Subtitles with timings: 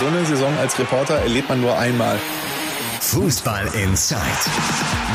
[0.00, 2.18] So eine Saison als Reporter erlebt man nur einmal.
[3.02, 4.18] Fußball Inside,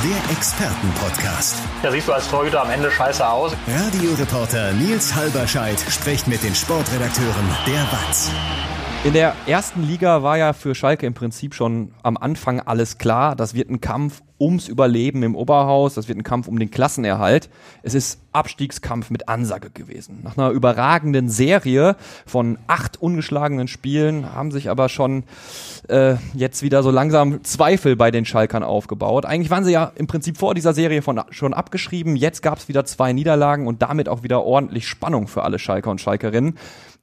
[0.03, 1.55] der Expertenpodcast.
[1.81, 3.53] Da siehst du als Torhüter am Ende scheiße aus.
[3.67, 8.29] Radioreporter Nils Halberscheid spricht mit den Sportredakteuren der WAZ.
[9.05, 13.35] In der ersten Liga war ja für Schalke im Prinzip schon am Anfang alles klar.
[13.35, 17.49] Das wird ein Kampf ums Überleben im Oberhaus, das wird ein Kampf um den Klassenerhalt.
[17.83, 20.21] Es ist Abstiegskampf mit Ansage gewesen.
[20.23, 25.23] Nach einer überragenden Serie von acht ungeschlagenen Spielen haben sich aber schon
[25.87, 29.25] äh, jetzt wieder so langsam Zweifel bei den Schalkern aufgebaut.
[29.25, 32.15] Eigentlich waren sie ja im Prinzip vor dieser Serie von, schon abgeschrieben.
[32.15, 35.91] Jetzt gab es wieder zwei Niederlagen und damit auch wieder ordentlich Spannung für alle Schalker
[35.91, 36.57] und Schalkerinnen.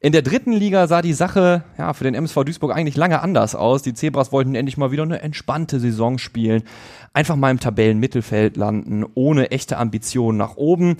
[0.05, 3.55] In der dritten Liga sah die Sache ja, für den MSV Duisburg eigentlich lange anders
[3.55, 3.83] aus.
[3.83, 6.65] Die Zebras wollten endlich mal wieder eine entspannte Saison spielen.
[7.13, 10.97] Einfach mal im Tabellenmittelfeld landen, ohne echte Ambitionen nach oben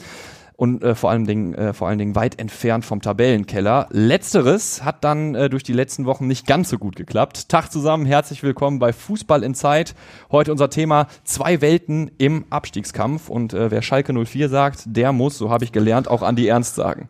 [0.55, 3.89] und äh, vor, allen Dingen, äh, vor allen Dingen weit entfernt vom Tabellenkeller.
[3.91, 7.49] Letzteres hat dann äh, durch die letzten Wochen nicht ganz so gut geklappt.
[7.49, 9.97] Tag zusammen, herzlich willkommen bei Fußball in Zeit.
[10.31, 13.29] Heute unser Thema zwei Welten im Abstiegskampf.
[13.29, 16.77] Und äh, wer Schalke 04 sagt, der muss, so habe ich gelernt, auch Andi Ernst
[16.77, 17.09] sagen.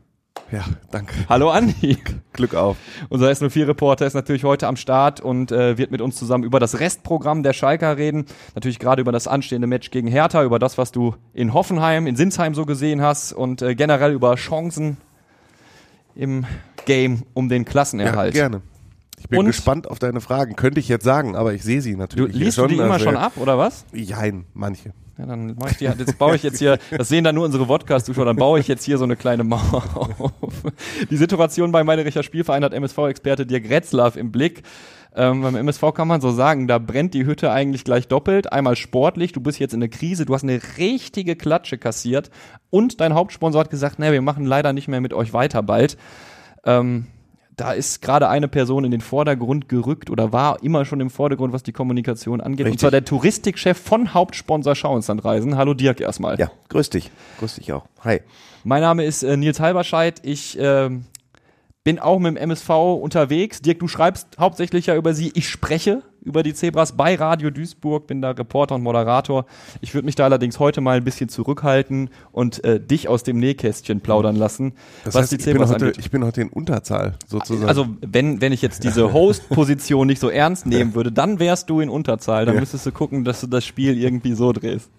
[0.52, 1.14] Ja, danke.
[1.30, 1.96] Hallo Andi.
[2.34, 2.76] Glück auf.
[3.08, 6.78] Unser S04-Reporter ist natürlich heute am Start und äh, wird mit uns zusammen über das
[6.78, 8.26] Restprogramm der Schalker reden.
[8.54, 12.16] Natürlich gerade über das anstehende Match gegen Hertha, über das, was du in Hoffenheim, in
[12.16, 14.98] Sinsheim so gesehen hast und äh, generell über Chancen
[16.14, 16.44] im
[16.84, 18.34] Game um den Klassenerhalt.
[18.34, 18.62] Ja, gerne.
[19.18, 20.54] Ich bin Und- gespannt auf deine Fragen.
[20.56, 22.36] Könnte ich jetzt sagen, aber ich sehe sie Du natürlich.
[22.36, 23.86] hier liest du die immer also- schon ab, oder was?
[23.94, 24.92] Jein, manche.
[25.22, 27.64] Ja, dann mach ich die, jetzt baue ich jetzt hier, das sehen dann nur unsere
[27.66, 30.64] Podcast-Zuschauer, dann baue ich jetzt hier so eine kleine Mauer auf.
[31.08, 34.64] Die Situation bei Meinerischer Spielverein hat MSV-Experte Dirk Retzlaff im Blick.
[35.14, 38.52] Ähm, beim MSV kann man so sagen, da brennt die Hütte eigentlich gleich doppelt.
[38.52, 42.30] Einmal sportlich, du bist jetzt in der Krise, du hast eine richtige Klatsche kassiert
[42.70, 45.96] und dein Hauptsponsor hat gesagt, ne, wir machen leider nicht mehr mit euch weiter bald.
[46.64, 47.06] Ähm,
[47.62, 51.52] da ist gerade eine Person in den Vordergrund gerückt oder war immer schon im Vordergrund,
[51.52, 52.66] was die Kommunikation angeht.
[52.66, 52.80] Und Richtig.
[52.80, 55.56] zwar der Touristikchef von Hauptsponsor Schauenslandreisen.
[55.56, 56.40] Hallo Dirk erstmal.
[56.40, 57.12] Ja, grüß dich.
[57.38, 57.84] Grüß dich auch.
[58.02, 58.20] Hi.
[58.64, 60.20] Mein Name ist äh, Nils Halberscheid.
[60.24, 61.04] Ich ähm,
[61.84, 62.68] bin auch mit dem MSV
[63.00, 63.62] unterwegs.
[63.62, 65.30] Dirk, du schreibst hauptsächlich ja über sie.
[65.36, 69.44] Ich spreche über die Zebras bei Radio Duisburg, bin da Reporter und Moderator.
[69.80, 73.38] Ich würde mich da allerdings heute mal ein bisschen zurückhalten und äh, dich aus dem
[73.38, 74.72] Nähkästchen plaudern lassen,
[75.04, 77.68] Das was heißt, die ich bin, Zebras heute, ich bin heute in Unterzahl, sozusagen.
[77.68, 81.80] Also wenn, wenn ich jetzt diese Host-Position nicht so ernst nehmen würde, dann wärst du
[81.80, 82.46] in Unterzahl.
[82.46, 82.60] Dann Ja.
[82.60, 84.90] müsstest du gucken, dass du das Spiel irgendwie so drehst.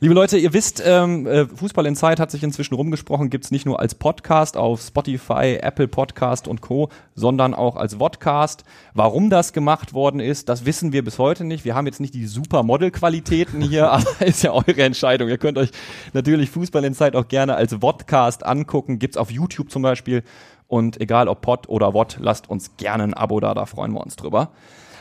[0.00, 3.66] Liebe Leute, ihr wisst, ähm, äh, Fußball in Zeit hat sich inzwischen rumgesprochen, gibt's nicht
[3.66, 8.62] nur als Podcast auf Spotify, Apple Podcast und Co., sondern auch als Vodcast.
[8.94, 11.64] Warum das gemacht worden ist, das wissen wir bis heute nicht.
[11.64, 15.30] Wir haben jetzt nicht die super Model-Qualitäten hier, aber ist ja eure Entscheidung.
[15.30, 15.70] Ihr könnt euch
[16.12, 19.00] natürlich Fußball in Zeit auch gerne als Vodcast angucken.
[19.00, 20.22] Gibt's auf YouTube zum Beispiel.
[20.68, 24.00] Und egal ob Pod oder Wod, lasst uns gerne ein Abo da, da freuen wir
[24.00, 24.52] uns drüber.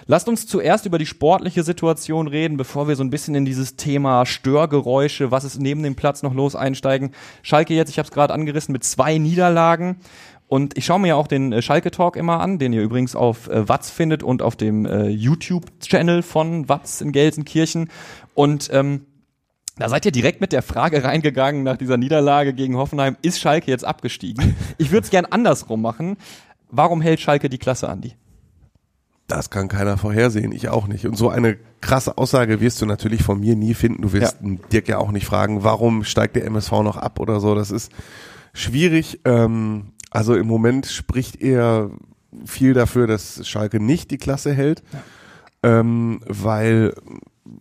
[0.10, 3.76] Lasst uns zuerst über die sportliche Situation reden, bevor wir so ein bisschen in dieses
[3.76, 7.12] Thema Störgeräusche, was ist neben dem Platz noch los, einsteigen.
[7.44, 9.98] Schalke jetzt, ich habe es gerade angerissen, mit zwei Niederlagen.
[10.48, 13.18] Und ich schaue mir ja auch den äh, Schalke Talk immer an, den ihr übrigens
[13.18, 17.90] auf äh, Watz findet und auf dem äh, YouTube-Channel von Watz in Gelsenkirchen.
[18.34, 19.06] Und ähm,
[19.78, 23.70] da seid ihr direkt mit der Frage reingegangen nach dieser Niederlage gegen Hoffenheim, ist Schalke
[23.70, 24.56] jetzt abgestiegen?
[24.78, 26.16] Ich würde es gern andersrum machen.
[26.70, 28.14] Warum hält Schalke die Klasse, Andi?
[29.28, 31.06] Das kann keiner vorhersehen, ich auch nicht.
[31.06, 34.02] Und so eine krasse Aussage wirst du natürlich von mir nie finden.
[34.02, 34.56] Du wirst Ja.
[34.72, 37.54] Dirk ja auch nicht fragen, warum steigt der MSV noch ab oder so.
[37.54, 37.92] Das ist
[38.54, 39.20] schwierig.
[39.26, 41.92] Ähm, also im Moment spricht eher
[42.46, 44.82] viel dafür, dass Schalke nicht die Klasse hält,
[45.62, 46.94] ähm, weil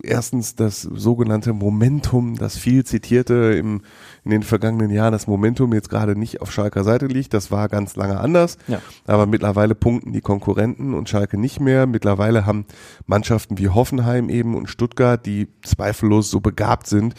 [0.03, 3.81] erstens das sogenannte Momentum, das viel zitierte im,
[4.27, 7.33] in den vergangenen Jahren, das Momentum jetzt gerade nicht auf Schalker Seite liegt.
[7.33, 8.57] Das war ganz lange anders.
[8.67, 8.81] Ja.
[9.05, 11.87] Aber mittlerweile punkten die Konkurrenten und Schalke nicht mehr.
[11.87, 12.65] Mittlerweile haben
[13.05, 17.15] Mannschaften wie Hoffenheim eben und Stuttgart, die zweifellos so begabt sind,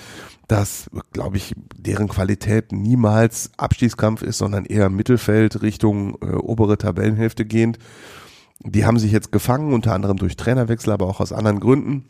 [0.48, 7.46] dass, glaube ich, deren Qualität niemals Abstiegskampf ist, sondern eher Mittelfeld Richtung äh, obere Tabellenhälfte
[7.46, 7.78] gehend.
[8.60, 12.04] Die haben sich jetzt gefangen, unter anderem durch Trainerwechsel, aber auch aus anderen Gründen.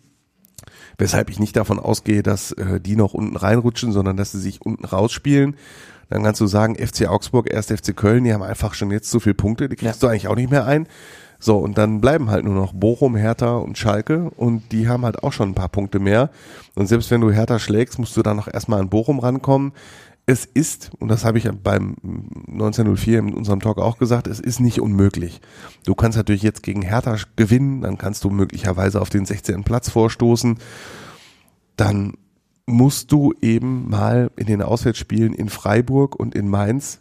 [0.99, 4.61] Weshalb ich nicht davon ausgehe, dass äh, die noch unten reinrutschen, sondern dass sie sich
[4.63, 5.57] unten rausspielen.
[6.11, 9.21] Dann kannst du sagen, FC Augsburg, erst FC Köln, die haben einfach schon jetzt zu
[9.21, 10.89] viele Punkte, die kriegst du eigentlich auch nicht mehr ein.
[11.39, 15.23] So, und dann bleiben halt nur noch Bochum, Hertha und Schalke und die haben halt
[15.23, 16.31] auch schon ein paar Punkte mehr.
[16.75, 19.73] Und selbst wenn du Hertha schlägst, musst du dann noch erstmal an Bochum rankommen.
[20.31, 21.97] Es ist, und das habe ich beim
[22.49, 25.41] 1904 in unserem Talk auch gesagt, es ist nicht unmöglich.
[25.87, 29.65] Du kannst natürlich jetzt gegen Hertha gewinnen, dann kannst du möglicherweise auf den 16.
[29.65, 30.59] Platz vorstoßen.
[31.77, 32.13] Dann
[32.67, 37.01] musst du eben mal in den Auswärtsspielen in Freiburg und in Mainz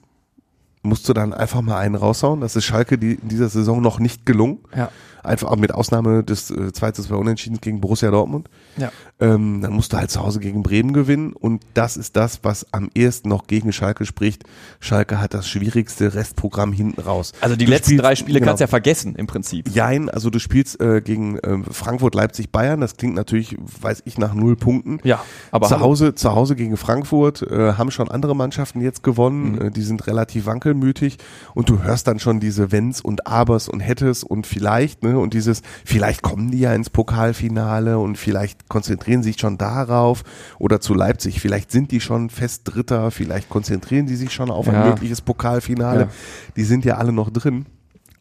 [0.83, 2.39] musst du dann einfach mal einen raushauen.
[2.39, 4.59] Das ist Schalke die in dieser Saison noch nicht gelungen.
[4.73, 4.89] Ja.
[5.21, 8.49] Einfach mit Ausnahme des äh, 2 zu 2 Unentschieden gegen Borussia Dortmund.
[8.77, 8.93] Ja.
[9.19, 12.71] Ähm, dann musst du halt zu Hause gegen Bremen gewinnen und das ist das, was
[12.71, 14.43] am ehesten noch gegen Schalke spricht.
[14.79, 17.31] Schalke hat das schwierigste Restprogramm hinten raus.
[17.41, 18.51] Also die Du letzten spielst- drei Spiele genau.
[18.51, 19.69] kannst du ja vergessen im Prinzip.
[19.73, 22.79] Jein, also du spielst äh, gegen ähm, Frankfurt, Leipzig, Bayern.
[22.79, 24.99] Das klingt natürlich, weiß ich, nach null Punkten.
[25.03, 25.79] Ja, aber zu.
[25.79, 29.53] Hause, zu Hause gegen Frankfurt äh, haben schon andere Mannschaften jetzt gewonnen.
[29.53, 29.61] Mhm.
[29.61, 31.17] Äh, die sind relativ wankelmütig
[31.55, 35.33] und du hörst dann schon diese Wenns und Abers und Hättes und vielleicht ne und
[35.33, 40.23] dieses vielleicht kommen die ja ins Pokalfinale und vielleicht konzentrieren sie sich schon darauf
[40.59, 41.39] oder zu Leipzig.
[41.41, 43.11] Vielleicht sind die schon fest Dritter.
[43.11, 44.85] Vielleicht konzentrieren die sich schon auf ein Ja.
[44.89, 46.01] mögliches Pokalfinale.
[46.01, 46.09] Ja.
[46.55, 47.65] Die sind ja alle noch drin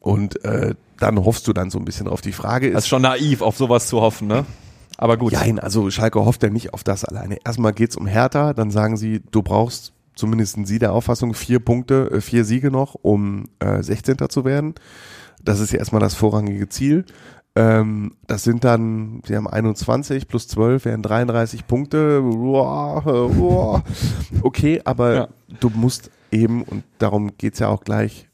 [0.01, 2.21] und äh, dann hoffst du dann so ein bisschen drauf.
[2.21, 4.45] Die Frage Das ist ist schon naiv, auf sowas zu hoffen, ne?
[4.99, 5.33] Aber gut.
[5.35, 7.37] Nein, also Schalke hofft ja nicht auf das alleine.
[7.45, 12.11] Erstmal geht's um Hertha, dann sagen sie, du brauchst, zumindest sie der Auffassung, vier Punkte,
[12.13, 14.17] äh, vier Siege noch, um äh, 16.
[14.31, 14.75] zu werden.
[15.45, 17.05] Das ist ja erstmal das vorrangige Ziel.
[17.57, 22.23] Ähm, das sind dann, sie haben 21 plus 12, wären 33 Punkte.
[24.43, 25.29] Okay, aber Ja.
[25.61, 28.29] du musst eben, und darum geht's ja auch gleich,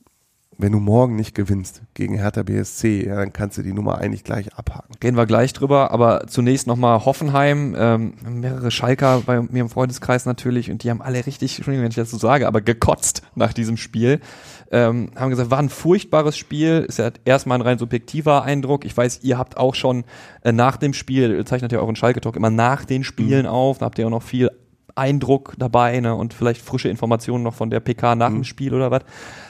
[0.59, 4.23] wenn du morgen nicht gewinnst gegen Hertha BSC, ja, dann kannst du die Nummer eigentlich
[4.23, 4.95] gleich abhaken.
[5.03, 10.25] Reden wir gleich drüber, aber zunächst nochmal Hoffenheim, ähm, mehrere Schalker bei mir im Freundeskreis
[10.25, 13.53] natürlich und die haben alle richtig, Entschuldigung, wenn ich das so sage, aber gekotzt nach
[13.53, 14.21] diesem Spiel.
[14.73, 18.87] Ähm, haben gesagt, war ein furchtbares Spiel, ist ja erstmal ein rein subjektiver Eindruck.
[18.87, 20.05] Ich weiß, ihr habt auch schon
[20.43, 23.85] äh, nach dem Spiel, ihr zeichnet ja euren Schalke-Talk immer nach den Spielen auf, da
[23.85, 24.51] habt ihr auch noch viel
[24.95, 28.91] Eindruck dabei ne, und vielleicht frische Informationen noch von der PK nach dem Spiel oder
[28.91, 29.03] was.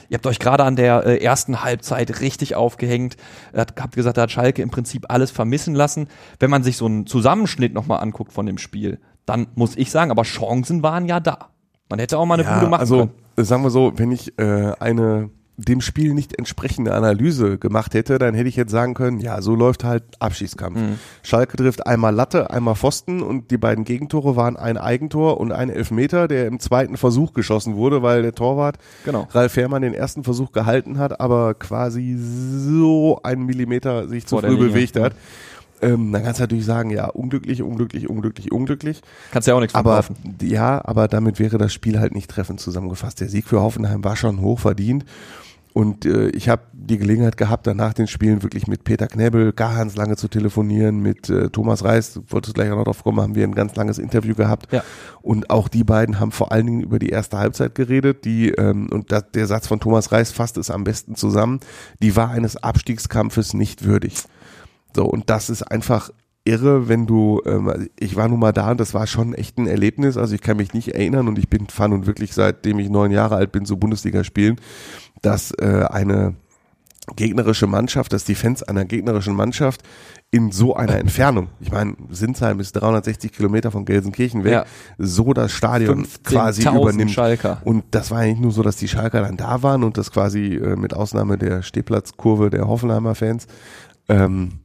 [0.09, 3.17] Ihr habt euch gerade an der äh, ersten Halbzeit richtig aufgehängt.
[3.57, 6.09] Hat, habt gesagt, da hat Schalke im Prinzip alles vermissen lassen.
[6.39, 10.11] Wenn man sich so einen Zusammenschnitt nochmal anguckt von dem Spiel, dann muss ich sagen,
[10.11, 11.51] aber Chancen waren ja da.
[11.89, 13.22] Man hätte auch mal eine gute machen also, können.
[13.37, 18.35] Sagen wir so, wenn ich äh, eine dem Spiel nicht entsprechende Analyse gemacht hätte, dann
[18.35, 20.79] hätte ich jetzt sagen können, ja, so läuft halt Abschießkampf.
[20.79, 20.99] Mhm.
[21.23, 25.69] Schalke trifft einmal Latte, einmal Pfosten und die beiden Gegentore waren ein Eigentor und ein
[25.69, 29.29] Elfmeter, der im zweiten Versuch geschossen wurde, weil der Torwart Genau.
[29.31, 34.43] Ralf Fährmann den ersten Versuch gehalten hat, aber quasi so einen Millimeter sich zu Vor
[34.43, 35.15] der früh Linie, bewegt hat.
[35.83, 39.03] Ähm, dann kannst du natürlich sagen, ja, unglücklich, unglücklich, unglücklich, unglücklich.
[39.33, 40.37] Kannst ja auch nichts Aber verkaufen.
[40.43, 43.21] ja, aber damit wäre das Spiel halt nicht treffend zusammengefasst.
[43.21, 45.05] Der Sieg für Hoffenheim war schon hoch verdient.
[45.73, 49.97] Und äh, ich habe die Gelegenheit gehabt, danach den Spielen wirklich mit Peter Knebel ganz
[49.97, 53.35] lange zu telefonieren, mit äh, Thomas Reis, du wolltest gleich auch noch drauf kommen, haben
[53.35, 54.71] wir ein ganz langes Interview gehabt.
[54.71, 54.85] Ja.
[55.23, 58.89] Und auch die beiden haben vor allen Dingen über die erste Halbzeit geredet, die, ähm,
[58.91, 61.61] und das, der Satz von Thomas Reis fasst es am besten zusammen,
[62.03, 64.25] die war eines Abstiegskampfes nicht würdig.
[64.95, 66.11] So, und das ist einfach
[66.45, 69.67] irre, wenn du, ähm, ich war nun mal da und das war schon echt ein
[69.69, 70.17] Erlebnis.
[70.17, 73.11] Also ich kann mich nicht erinnern und ich bin fahre nun wirklich seitdem ich neun
[73.13, 74.57] Jahre alt bin, so Bundesliga spielen,
[75.23, 76.35] dass äh, eine
[77.17, 79.83] gegnerische Mannschaft, dass die Fans einer gegnerischen Mannschaft
[80.31, 84.65] in so einer Entfernung, ich meine, Sinsheim ist 360 Kilometer von Gelsenkirchen weg, Ja.
[84.99, 87.11] so das Stadion quasi 15.000 übernimmt.
[87.11, 87.61] Schalker.
[87.65, 90.11] Und das war ja nicht nur so, dass die Schalker dann da waren und das
[90.11, 93.47] quasi äh, mit Ausnahme der Stehplatzkurve der Hoffenheimer Fans,
[94.09, 94.62] ähm, äh,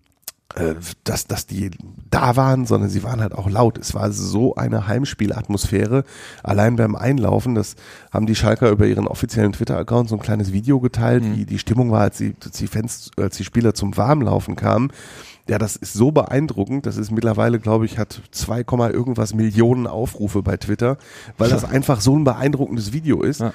[1.03, 1.71] dass, dass die
[2.09, 3.77] da waren, sondern sie waren halt auch laut.
[3.77, 6.03] Es war so eine Heimspielatmosphäre.
[6.41, 7.75] Allein beim Einlaufen, das
[8.11, 11.91] haben die Schalker über ihren offiziellen Twitter-Account so ein kleines Video geteilt, wie die Stimmung
[11.91, 14.91] war, als die, als die Fans, als die Spieler zum Warmlaufen kamen.
[15.47, 16.85] Ja, das ist so beeindruckend.
[16.85, 20.97] Das ist mittlerweile, glaube ich, hat 2, Komma irgendwas Millionen Aufrufe bei Twitter,
[21.37, 23.41] weil das einfach so ein beeindruckendes Video ist.
[23.41, 23.53] Ja.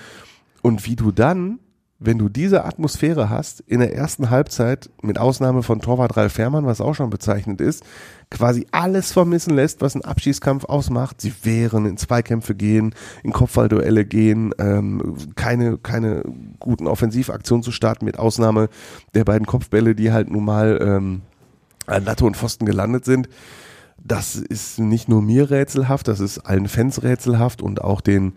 [0.63, 1.59] Und wie du dann,
[2.05, 6.67] wenn du diese Atmosphäre hast, in der ersten Halbzeit, mit Ausnahme von Torwart Ralf Fährmann,
[6.67, 7.85] was auch schon bezeichnet ist,
[8.31, 11.21] quasi alles vermissen lässt, was einen Abschießkampf ausmacht.
[11.21, 16.25] Sie wehren, in Zweikämpfe gehen, in Kopfballduelle gehen, ähm, keine, keine
[16.59, 18.69] guten Offensivaktionen zu starten, mit Ausnahme
[19.15, 21.23] der beiden Kopfbälle, die halt nun mal ähm,
[21.87, 23.29] an Latte und Pfosten gelandet sind.
[24.05, 28.33] Das ist nicht nur mir rätselhaft, das ist allen Fans rätselhaft und auch den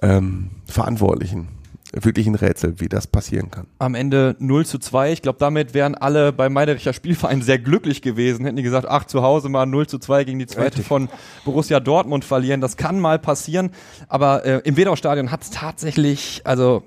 [0.00, 1.57] ähm, Verantwortlichen
[1.92, 3.66] wirklich ein Rätsel, wie das passieren kann.
[3.78, 5.12] Am Ende 0 zu 2.
[5.12, 8.44] Ich glaube, damit wären alle bei Meidericher Spielverein sehr glücklich gewesen.
[8.44, 10.86] Hätten die gesagt, ach, zu Hause mal 0 zu 2 gegen die zweite Richtig.
[10.86, 11.08] von
[11.44, 12.60] Borussia Dortmund verlieren.
[12.60, 13.70] Das kann mal passieren.
[14.08, 16.82] Aber äh, im Wedau-Stadion hat es tatsächlich, also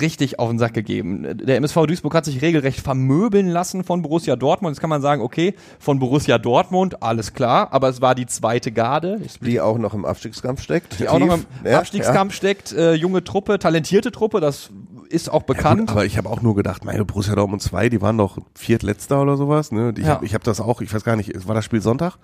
[0.00, 1.26] richtig auf den Sack gegeben.
[1.46, 4.74] Der MSV Duisburg hat sich regelrecht vermöbeln lassen von Borussia Dortmund.
[4.74, 8.72] Jetzt kann man sagen, okay, von Borussia Dortmund, alles klar, aber es war die zweite
[8.72, 9.20] Garde.
[9.40, 10.98] Die auch noch im Abstiegskampf steckt.
[11.00, 12.72] die auch noch im Ja, Abstiegskampf steckt.
[12.72, 14.70] Äh, junge Truppe, talentierte Truppe, das
[15.06, 15.88] ist auch bekannt.
[15.90, 19.22] Ja, aber ich habe auch nur gedacht, meine Borussia Dortmund 2, die waren doch viertletzter
[19.22, 19.72] oder sowas.
[19.72, 19.94] Ne?
[19.96, 20.16] Ich Ja.
[20.16, 22.14] habe hab das auch, ich weiß gar nicht, war das Spiel Sonntag?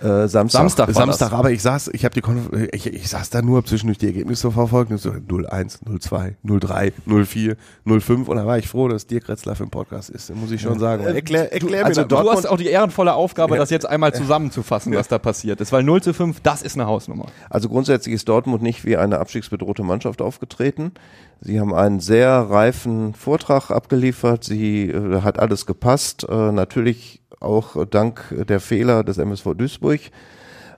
[0.00, 0.60] Äh, Samstag.
[0.60, 0.88] Samstag.
[0.88, 1.38] war Samstag, das.
[1.38, 4.50] aber ich saß, ich habe die Konf ich, ich saß da nur zwischendurch die Ergebnisse
[4.50, 7.56] verfolgt, so 01, 02, 03, 04,
[7.86, 10.78] 05 und da war ich froh, dass Dirk Retzlaff im Podcast ist, muss ich schon
[10.78, 11.04] sagen.
[11.04, 14.94] Erklär, erklär also mir das Du hast auch die ehrenvolle Aufgabe, das jetzt einmal zusammenzufassen,
[14.94, 15.72] was da passiert ist.
[15.72, 17.26] Weil 0 zu 5, das ist eine Hausnummer.
[17.50, 20.92] Also grundsätzlich ist Dortmund nicht wie eine abstiegsbedrohte Mannschaft aufgetreten.
[21.40, 24.44] Sie haben einen sehr reifen Vortrag abgeliefert.
[24.44, 26.26] Sie äh, hat alles gepasst.
[26.28, 30.00] Äh, natürlich auch dank der Fehler des MSV Duisburg.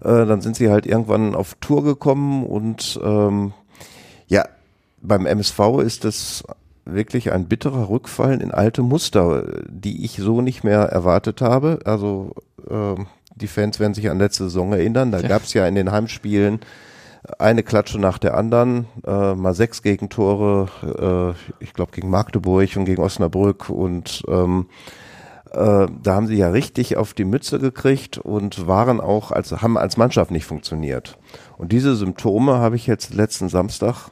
[0.01, 3.53] Äh, dann sind sie halt irgendwann auf Tour gekommen und ähm,
[4.27, 4.45] ja,
[5.01, 6.45] beim MSV ist es
[6.85, 11.81] wirklich ein bitterer Rückfall in alte Muster, die ich so nicht mehr erwartet habe.
[11.85, 12.33] Also
[12.69, 15.11] ähm, die Fans werden sich an letzte Saison erinnern.
[15.11, 16.61] Da gab es ja in den Heimspielen
[17.39, 22.85] eine Klatsche nach der anderen, äh, mal sechs Gegentore, äh, ich glaube gegen Magdeburg und
[22.85, 24.67] gegen Osnabrück und ähm,
[25.53, 29.79] äh, da haben sie ja richtig auf die Mütze gekriegt und waren auch als haben
[29.79, 31.17] als Mannschaft nicht funktioniert.
[31.57, 34.11] Und diese Symptome habe ich jetzt letzten Samstag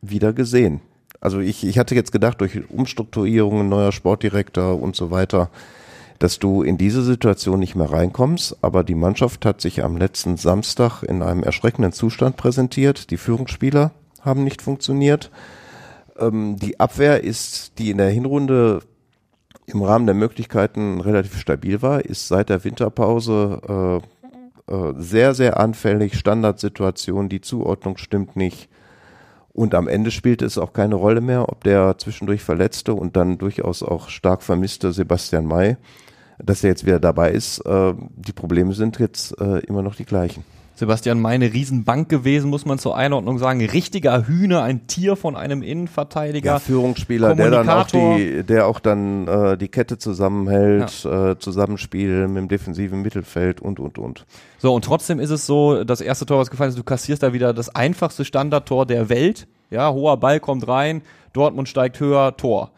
[0.00, 0.80] wieder gesehen.
[1.20, 5.50] Also ich, ich hatte jetzt gedacht, durch Umstrukturierungen, neuer Sportdirektor und so weiter,
[6.22, 8.56] dass du in diese Situation nicht mehr reinkommst.
[8.62, 13.10] Aber die Mannschaft hat sich am letzten Samstag in einem erschreckenden Zustand präsentiert.
[13.10, 15.32] Die Führungsspieler haben nicht funktioniert.
[16.16, 18.82] Ähm, die Abwehr ist, die in der Hinrunde
[19.66, 24.00] im Rahmen der Möglichkeiten relativ stabil war, ist seit der Winterpause
[24.68, 26.16] äh, äh, sehr, sehr anfällig.
[26.16, 28.68] Standardsituation, die Zuordnung stimmt nicht.
[29.52, 33.38] Und am Ende spielte es auch keine Rolle mehr, ob der zwischendurch verletzte und dann
[33.38, 35.78] durchaus auch stark vermisste Sebastian May,
[36.44, 37.58] dass er jetzt wieder dabei ist.
[37.60, 40.44] Äh, die Probleme sind jetzt äh, immer noch die gleichen.
[40.74, 43.64] Sebastian meine Riesenbank gewesen, muss man zur Einordnung sagen.
[43.64, 46.52] Richtiger Hühner, ein Tier von einem Innenverteidiger.
[46.52, 52.26] Ja, Führungsspieler, der dann auch die, der auch dann äh, die Kette zusammenhält, äh, Zusammenspiel
[52.26, 54.24] mit dem defensiven Mittelfeld und und und.
[54.58, 57.32] So, und trotzdem ist es so, das erste Tor, was gefallen ist, du kassierst da
[57.32, 59.46] wieder das einfachste Standardtor der Welt.
[59.70, 62.72] Ja, hoher Ball kommt rein, Dortmund steigt höher, Tor.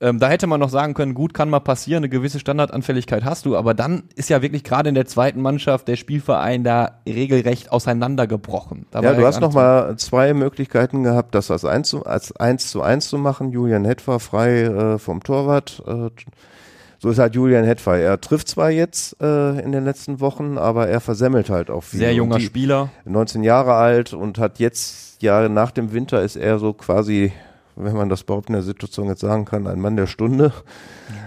[0.00, 3.46] Ähm, da hätte man noch sagen können, gut, kann mal passieren, eine gewisse Standardanfälligkeit hast
[3.46, 7.70] du, aber dann ist ja wirklich gerade in der zweiten Mannschaft der Spielverein da regelrecht
[7.72, 8.86] auseinandergebrochen.
[8.90, 9.64] Da Ja, du hast gar noch nichts mehr.
[9.64, 13.50] mal zwei Möglichkeiten gehabt, das als eins zu, als eins zu eins zu machen.
[13.50, 15.82] Julian Hetfer frei äh, vom Torwart.
[15.86, 16.10] Äh,
[16.98, 17.98] so ist halt Julian Hetfer.
[17.98, 22.00] Er trifft zwar jetzt äh, in den letzten Wochen, aber er versemmelt halt auch viel.
[22.00, 22.88] Sehr junger Spieler.
[23.04, 27.32] 19 Jahre alt und hat jetzt, ja, nach dem Winter ist er so quasi,
[27.76, 30.52] wenn man das überhaupt in der Situation jetzt sagen kann, ein Mann der Stunde.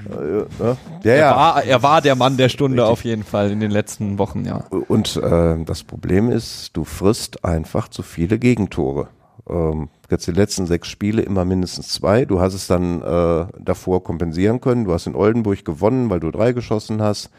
[0.10, 0.78] Äh, ne?
[1.04, 1.36] Ja, Er, ja.
[1.36, 4.64] war, er war der Mann der Stunde auf jeden Fall in den letzten Wochen, ja.
[4.88, 9.08] Und äh, das Problem ist, du frisst einfach zu viele Gegentore.
[9.50, 12.26] Ähm, jetzt die letzten sechs Spiele immer mindestens zwei.
[12.26, 14.86] Du hast es dann äh, davor kompensieren können.
[14.86, 17.30] Du hast in Oldenburg gewonnen, weil du drei geschossen hast.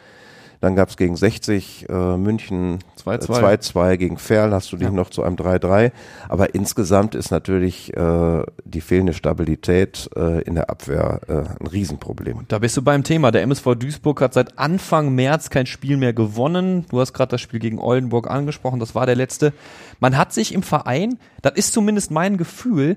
[0.61, 3.63] Dann gab es gegen 60 äh, München 2-2.
[3.63, 5.93] 2-2 gegen Ferl, hast du dich noch zu einem 3-3.
[6.29, 12.47] Aber insgesamt ist natürlich äh, die fehlende Stabilität äh, in der Abwehr äh, ein Riesenproblem.
[12.49, 13.31] Da bist du beim Thema.
[13.31, 16.87] Der MSV Duisburg hat seit Anfang März kein Spiel mehr gewonnen.
[16.91, 19.53] Du hast gerade das Spiel gegen Oldenburg angesprochen, das war der letzte.
[20.01, 22.97] Man hat sich im Verein, das ist zumindest mein Gefühl,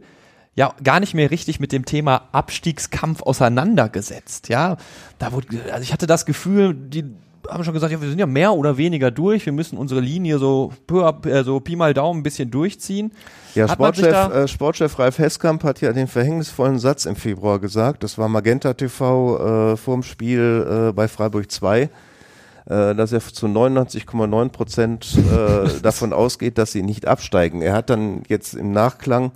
[0.56, 4.50] ja gar nicht mehr richtig mit dem Thema Abstiegskampf auseinandergesetzt.
[4.50, 4.78] Ja,
[5.18, 7.06] da wurde, also ich hatte das Gefühl, die
[7.50, 10.38] haben schon gesagt, ja, wir sind ja mehr oder weniger durch, wir müssen unsere Linie
[10.38, 10.72] so,
[11.26, 13.12] äh, so Pi mal Daumen ein bisschen durchziehen.
[13.56, 18.04] Ja, Hat Sportchef, äh, Sportchef Ralf Heskamp hat ja den verhängnisvollen Satz im Februar gesagt.
[18.04, 21.90] Das war Magenta TV äh, vorm Spiel äh, bei Freiburg 2, äh,
[22.66, 27.62] dass er zu 99,9 Prozent äh, davon ausgeht, dass sie nicht absteigen.
[27.62, 29.32] Er hat dann jetzt im Nachklang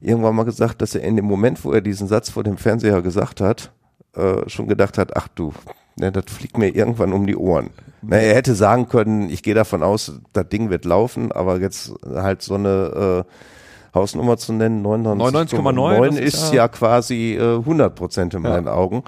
[0.00, 3.02] irgendwann mal gesagt, dass er in dem Moment, wo er diesen Satz vor dem Fernseher
[3.02, 3.72] gesagt hat,
[4.14, 5.52] äh, schon gedacht hat, ach du,
[5.98, 7.70] ne, das fliegt mir irgendwann um die Ohren.
[8.02, 11.92] Na, er hätte sagen können, ich gehe davon aus, das Ding wird laufen, aber jetzt
[12.06, 17.34] halt so eine äh, Hausnummer zu nennen, 99,9 99,9, das ist, ist ja, ja- quasi
[17.34, 18.50] äh, 100 Prozent in Ja.
[18.50, 19.02] meinen Augen.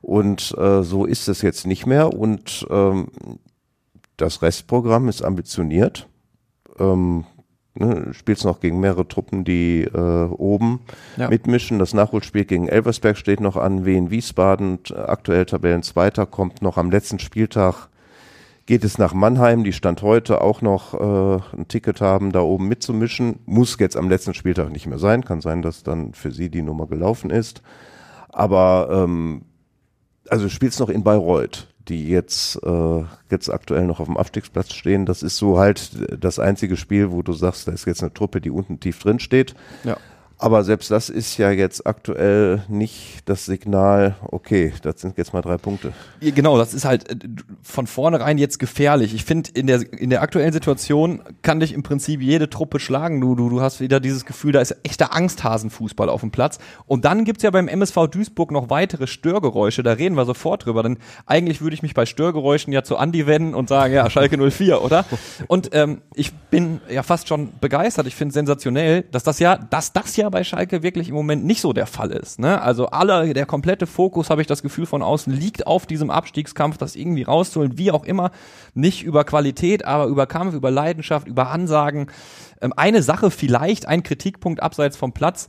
[0.00, 2.12] Und äh, so ist es jetzt nicht mehr.
[2.12, 3.08] Und ähm,
[4.16, 6.08] das Restprogramm ist ambitioniert.
[6.78, 7.24] Ähm,
[7.74, 10.80] ne, spielst noch gegen mehrere Truppen, die äh, oben
[11.16, 11.28] Ja.
[11.28, 11.78] mitmischen.
[11.78, 13.84] Das Nachholspiel gegen Elversberg steht noch an.
[13.84, 17.88] Wien Wiesbaden, aktuell Tabellenzweiter, kommt noch am letzten Spieltag.
[18.66, 22.66] Geht es nach Mannheim, die Stand heute auch noch äh, ein Ticket haben, da oben
[22.66, 23.40] mitzumischen.
[23.44, 25.22] Muss jetzt am letzten Spieltag nicht mehr sein.
[25.24, 27.60] Kann sein, dass dann für sie die Nummer gelaufen ist.
[28.30, 29.42] Aber ähm,
[30.30, 35.06] also spielst noch in Bayreuth, die jetzt, äh, jetzt aktuell noch auf dem Abstiegsplatz stehen.
[35.06, 38.40] Das ist so halt das einzige Spiel, wo du sagst, da ist jetzt eine Truppe,
[38.40, 39.54] die unten tief drin steht.
[39.84, 39.96] Ja.
[40.44, 45.40] Aber selbst das ist ja jetzt aktuell nicht das Signal, okay, das sind jetzt mal
[45.40, 45.94] drei Punkte.
[46.20, 47.16] Genau, das ist halt äh,
[47.62, 49.14] von vornherein jetzt gefährlich.
[49.14, 53.22] Ich finde, in der, in der aktuellen Situation kann dich im Prinzip jede Truppe schlagen.
[53.22, 56.58] Du, du, du hast wieder dieses Gefühl, da ist echter Angsthasenfußball auf dem Platz.
[56.84, 59.82] Und dann gibt's ja beim MSV Duisburg noch weitere Störgeräusche.
[59.82, 60.82] Da reden wir sofort drüber.
[60.82, 64.36] Denn eigentlich würde ich mich bei Störgeräuschen ja zu Andi wenden und sagen, ja, Schalke
[64.36, 65.06] 04, oder?
[65.46, 68.06] Und ähm, ich bin ja fast schon begeistert.
[68.06, 71.60] Ich finde sensationell, dass das ja, dass das ja bei Schalke wirklich im Moment nicht
[71.60, 72.40] so der Fall ist.
[72.40, 72.60] Ne?
[72.60, 76.76] Also alle, der komplette Fokus, habe ich das Gefühl von außen, liegt auf diesem Abstiegskampf,
[76.76, 78.32] das irgendwie rauszuholen, wie auch immer.
[78.74, 82.08] Nicht über Qualität, aber über Kampf, über Leidenschaft, über Ansagen.
[82.60, 85.46] Ähm, eine Sache vielleicht, ein Kritikpunkt abseits vom Platz.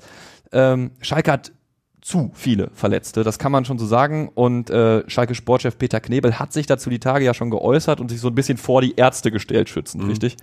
[0.51, 1.51] Ähm, Schalke hat
[2.01, 4.29] zu viele Verletzte, das kann man schon so sagen.
[4.35, 8.09] Und äh, Schalke Sportchef Peter Knebel hat sich dazu die Tage ja schon geäußert und
[8.09, 10.37] sich so ein bisschen vor die Ärzte gestellt schützend, richtig?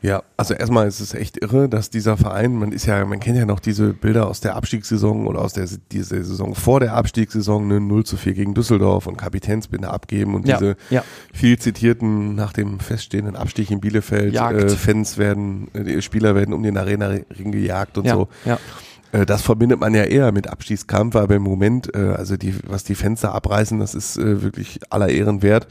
[0.00, 3.36] Ja, also erstmal ist es echt irre, dass dieser Verein, man ist ja, man kennt
[3.36, 7.66] ja noch diese Bilder aus der Abstiegssaison oder aus der diese Saison vor der Abstiegssaison,
[7.66, 11.02] ne, 0 zu 4 gegen Düsseldorf und Kapitänsbinde abgeben und Ja, diese ja.
[11.32, 16.54] viel zitierten nach dem feststehenden Abstieg in Bielefeld, äh, Fans werden, äh, die Spieler werden
[16.54, 18.28] um den Arena-Ring gejagt und ja, so.
[18.44, 18.58] ja.
[19.10, 22.84] Äh, Das verbindet man ja eher mit Abstiegskampf, aber im Moment, äh, also die, was
[22.84, 25.66] die Fenster abreißen, das ist äh, wirklich aller Ehren wert.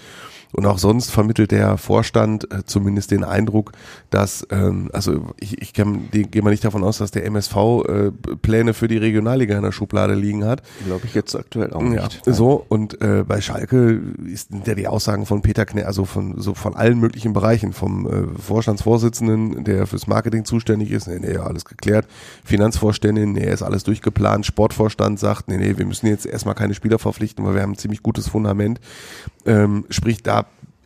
[0.58, 3.72] Und auch sonst vermittelt der Vorstand äh, zumindest den Eindruck,
[4.10, 7.56] dass, ähm, also ich, ich kann- die- gehe mal nicht davon aus, dass der MSV
[7.88, 8.12] äh,
[8.42, 10.64] Pläne für die Regionalliga in der Schublade liegen hat.
[10.86, 12.22] Glaube ich jetzt aktuell auch Ja, nicht.
[12.26, 16.42] so und äh, bei Schalke ist sind ja die Aussagen von Peter Kne also von
[16.42, 21.38] so von allen möglichen Bereichen, vom äh, Vorstandsvorsitzenden, der fürs Marketing zuständig ist, nee, nee,
[21.38, 22.08] alles geklärt,
[22.44, 26.98] Finanzvorständin, nee, ist alles durchgeplant, Sportvorstand sagt, nee, nee, wir müssen jetzt erstmal keine Spieler
[26.98, 28.80] verpflichten, weil wir haben ein ziemlich gutes Fundament.
[29.48, 30.46] Ähm, sprich, da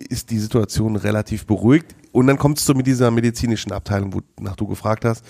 [0.10, 1.96] ist die Situation relativ beruhigt.
[2.12, 5.26] Und dann kommst du mit dieser medizinischen Abteilung, wonach du gefragt hast.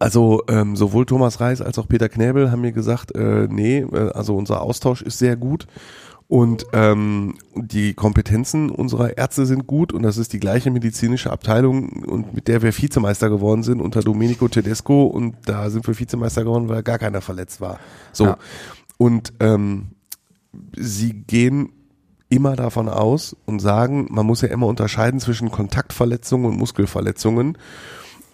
[0.00, 4.10] Also ähm, sowohl Thomas Reis als auch Peter Knäbel haben mir gesagt, äh, nee, äh,
[4.12, 5.68] also unser Austausch ist sehr gut
[6.26, 12.02] und ähm, die Kompetenzen unserer Ärzte sind gut und das ist die gleiche medizinische Abteilung
[12.04, 16.42] und mit der wir Vizemeister geworden sind unter Domenico Tedesco und da sind wir Vizemeister
[16.42, 17.78] geworden, weil gar keiner verletzt war.
[18.12, 18.38] So Ja.
[18.98, 19.92] und ähm,
[20.76, 21.68] sie gehen
[22.28, 27.56] immer davon aus und sagen, man muss ja immer unterscheiden zwischen Kontaktverletzungen und Muskelverletzungen.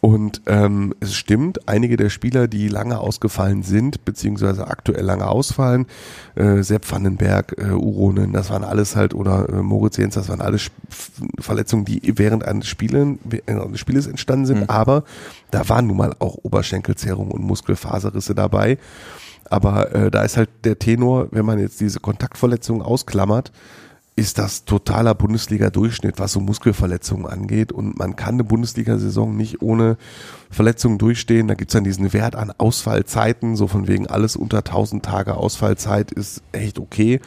[0.04, 5.86] Und ähm, es stimmt, einige der Spieler, die lange ausgefallen sind, beziehungsweise aktuell lange ausfallen,
[6.34, 10.40] äh, Sepp Vandenberg, äh, Uronen, das waren alles halt, oder äh, Moritz Jens, das waren
[10.40, 10.72] alles
[11.38, 15.04] Verletzungen, die während eines, Spielen, während eines Spieles entstanden sind, aber
[15.52, 18.78] da waren nun mal auch Oberschenkelzerrung und Muskelfaserrisse dabei.
[19.50, 23.52] Aber äh, da ist halt der Tenor, wenn man jetzt diese Kontaktverletzungen ausklammert,
[24.14, 27.72] ist das totaler Bundesliga-Durchschnitt, was so Muskelverletzungen angeht.
[27.72, 29.96] Und man kann eine Bundesliga-Saison nicht ohne
[30.50, 31.48] Verletzungen durchstehen.
[31.48, 36.12] Da gibt's dann diesen Wert an Ausfallzeiten, so von wegen alles unter 1000 Tage Ausfallzeit
[36.12, 37.20] ist echt okay.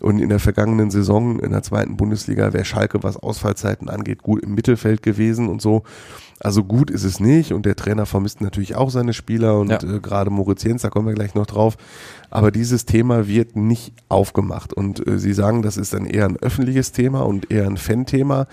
[0.00, 4.42] Und in der vergangenen Saison in der zweiten Bundesliga wäre Schalke, was Ausfallzeiten angeht, gut
[4.42, 5.84] im Mittelfeld gewesen und so.
[6.44, 9.78] Also gut ist es nicht und der Trainer vermisst natürlich auch seine Spieler und Ja.
[9.82, 11.76] äh, gerade Moritz Jens, da kommen wir gleich noch drauf.
[12.30, 16.36] Aber dieses Thema wird nicht aufgemacht und äh, Sie sagen, das ist dann eher ein
[16.36, 18.46] öffentliches Thema und eher ein Fan-Thema,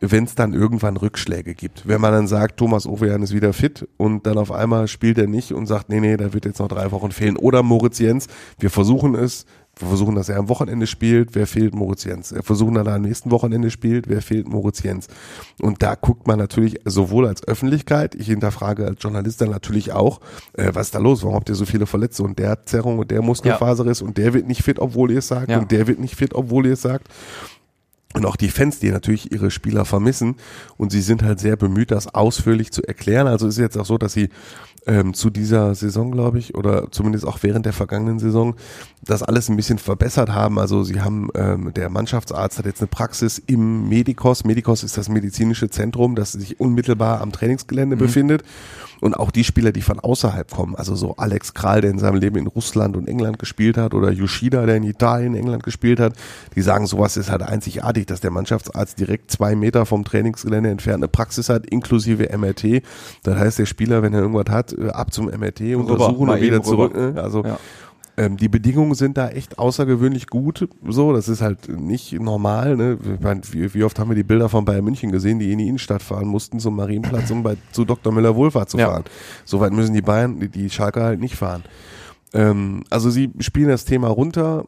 [0.00, 1.86] wenn es dann irgendwann Rückschläge gibt.
[1.86, 5.26] Wenn man dann sagt, Thomas Ovejan ist wieder fit und dann auf einmal spielt er
[5.26, 7.36] nicht und sagt, nee, nee, da wird jetzt noch drei Wochen fehlen.
[7.36, 9.44] Oder Moritz Jens, wir versuchen es,
[9.78, 12.32] wir versuchen, dass er am Wochenende spielt, wer fehlt Moritz Jens?
[12.34, 15.08] Wir versuchen, dass er am nächsten Wochenende spielt, wer fehlt Moritz Jens?
[15.60, 20.20] Und da guckt man natürlich sowohl als Öffentlichkeit, ich hinterfrage als Journalist dann natürlich auch,
[20.54, 21.22] äh, was ist da los?
[21.22, 22.22] Warum habt ihr so viele Verletzte?
[22.22, 25.28] Und der hat Zerrung und der Muskelfaserriss und der wird nicht fit, obwohl ihr es
[25.28, 25.58] sagt Ja.
[25.58, 27.08] und der wird nicht fit, obwohl ihr es sagt.
[28.14, 30.36] Und auch die Fans, die natürlich ihre Spieler vermissen.
[30.78, 33.26] Und sie sind halt sehr bemüht, das ausführlich zu erklären.
[33.26, 34.30] Also ist jetzt auch so, dass sie
[34.86, 38.54] ähm, zu dieser Saison, glaube ich, oder zumindest auch während der vergangenen Saison,
[39.04, 40.58] das alles ein bisschen verbessert haben.
[40.58, 44.44] Also sie haben, ähm, der Mannschaftsarzt hat jetzt eine Praxis im Medikos.
[44.44, 48.42] Medikos ist das medizinische Zentrum, das sich unmittelbar am Trainingsgelände befindet.
[49.00, 52.16] Und auch die Spieler, die von außerhalb kommen, also so Alex Kral, der in seinem
[52.16, 56.14] Leben in Russland und England gespielt hat, oder Yoshida, der in Italien, England gespielt hat,
[56.54, 61.02] die sagen, sowas ist halt einzigartig, dass der Mannschaftsarzt direkt zwei Meter vom Trainingsgelände entfernt
[61.02, 62.82] eine Praxis hat, inklusive MRT.
[63.22, 66.62] Das heißt, der Spieler, wenn er irgendwas hat, ab zum MRT untersuchen mal und wieder
[66.62, 66.94] zurück.
[66.94, 67.12] rüber.
[67.12, 67.22] ne?
[67.22, 67.58] Also Ja.
[68.16, 70.68] ähm, die Bedingungen sind da echt außergewöhnlich gut.
[70.88, 72.76] So, das ist halt nicht normal.
[72.76, 72.98] Ne?
[73.52, 76.02] Wie, wie oft haben wir die Bilder von Bayern München gesehen, die in die Innenstadt
[76.02, 78.12] fahren mussten zum Marienplatz, um bei, zu Dr.
[78.12, 78.88] Müller Wohlfahrt zu Ja.
[78.88, 79.04] fahren.
[79.44, 81.62] So weit müssen die Bayern, die, die Schalker halt nicht fahren.
[82.32, 84.64] Ähm, also sie spielen das Thema runter.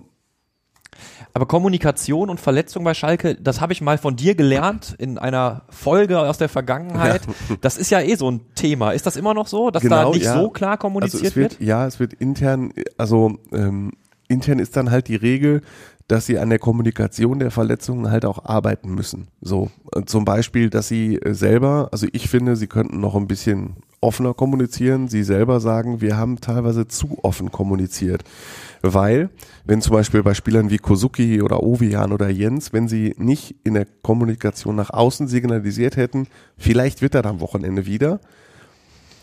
[1.34, 5.62] Aber Kommunikation und Verletzung bei Schalke, das habe ich mal von dir gelernt in einer
[5.70, 7.22] Folge aus der Vergangenheit.
[7.60, 8.92] Das ist ja eh so ein Thema.
[8.92, 10.40] Ist das immer noch so, dass da nicht ja.
[10.40, 11.60] so klar Also kommuniziert es wird, wird?
[11.60, 13.92] Ja, es wird intern, also ähm,
[14.28, 15.62] intern ist dann halt die Regel,
[16.08, 19.28] dass sie an der Kommunikation der Verletzungen halt auch arbeiten müssen.
[19.40, 23.28] So, äh, zum Beispiel, dass sie äh, selber, also ich finde, sie könnten noch ein
[23.28, 25.08] bisschen offener kommunizieren.
[25.08, 28.24] Sie selber sagen, wir haben teilweise zu offen kommuniziert.
[28.82, 29.30] Weil,
[29.64, 33.74] wenn zum Beispiel bei Spielern wie Kozuki oder Ovian oder Jens, wenn sie nicht in
[33.74, 38.20] der Kommunikation nach außen signalisiert hätten, vielleicht wird er am Wochenende wieder,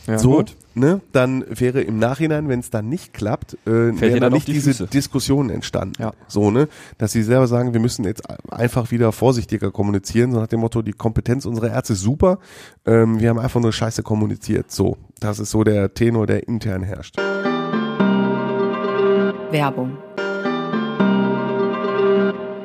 [0.07, 0.43] Ja, so,
[0.75, 4.33] ne, dann wäre im Nachhinein, wenn es dann nicht klappt, äh, wären dir dann dann
[4.33, 4.87] nicht die diese Füße.
[4.87, 5.95] Diskussionen entstanden.
[5.99, 6.13] Ja.
[6.27, 6.67] So, ne,
[6.99, 10.83] dass sie selber sagen, wir müssen jetzt einfach wieder vorsichtiger kommunizieren, so nach dem Motto,
[10.83, 12.37] die Kompetenz unserer Ärzte ist super,
[12.85, 14.71] ähm, wir haben einfach nur Scheiße kommuniziert.
[14.71, 17.15] So, das ist so der Tenor, der intern herrscht.
[19.55, 19.97] Werbung.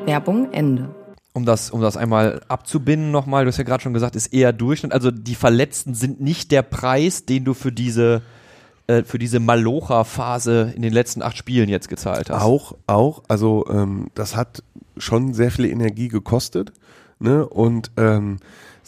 [0.06, 0.92] Werbung Ende.
[1.34, 4.52] Um das, um das einmal abzubinden nochmal, du hast ja gerade schon gesagt, ist eher
[4.52, 4.92] Durchschnitt.
[4.92, 8.22] Also die Verletzten sind nicht der Preis, den du für diese,
[8.88, 12.42] äh, für diese Malocha-Phase in den letzten acht Spielen jetzt gezahlt hast.
[12.42, 14.64] Auch, auch, also ähm, das hat
[14.96, 16.72] schon sehr viel Energie gekostet.
[17.20, 17.46] Ne?
[17.46, 18.38] Und ähm,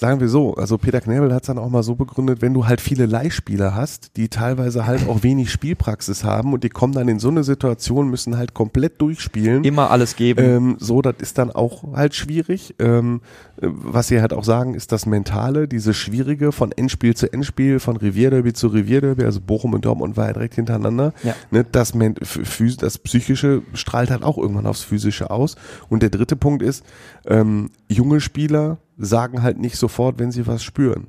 [0.02, 2.66] sagen wir so, also Peter Knebel hat es dann auch mal so begründet, wenn du
[2.66, 7.06] halt viele Leihspieler hast, die teilweise halt auch wenig Spielpraxis haben und die kommen dann
[7.06, 9.62] in so eine Situation, müssen halt komplett durchspielen.
[9.62, 10.44] Immer alles geben.
[10.44, 12.74] Ähm, so, das ist dann auch halt schwierig.
[12.80, 13.20] Ähm,
[13.60, 17.78] äh, was sie halt auch sagen, ist das Mentale, diese schwierige von Endspiel zu Endspiel,
[17.78, 21.14] von Revierderby zu Revierderby, also Bochum und Dortmund war ja direkt hintereinander.
[21.22, 21.36] Ja.
[21.52, 21.92] Ne, das,
[22.78, 25.54] das Psychische strahlt halt auch irgendwann aufs Physische aus.
[25.88, 26.84] Und der dritte Punkt ist,
[27.24, 31.08] ähm, junge Spieler sagen halt nicht sofort, wenn sie was spüren.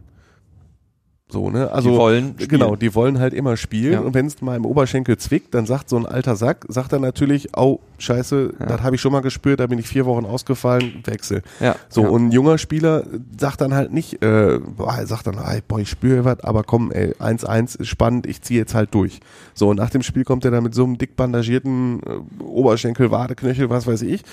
[1.29, 1.71] So, ne?
[1.71, 2.49] Also, Die wollen spielen.
[2.49, 3.93] Genau, die wollen halt immer spielen.
[3.93, 3.99] Ja.
[4.01, 6.99] Und wenn es mal im Oberschenkel zwickt, dann sagt so ein alter Sack, sagt er
[6.99, 11.01] natürlich, oh, scheiße, das habe ich schon mal gespürt, da bin ich vier Wochen ausgefallen,
[11.05, 11.41] Wechsel.
[11.59, 11.75] Ja.
[11.89, 12.09] So, Ja.
[12.09, 13.05] und ein junger Spieler
[13.39, 16.91] sagt dann halt nicht, äh, boah, sagt dann, ey, boah, ich spüre was, aber komm,
[16.91, 19.19] ey, 1-1 ist spannend, ich ziehe jetzt halt durch.
[19.55, 23.09] So, und nach dem Spiel kommt er dann mit so einem dick bandagierten äh, Oberschenkel,
[23.09, 24.23] Wadeknöchel, was weiß ich.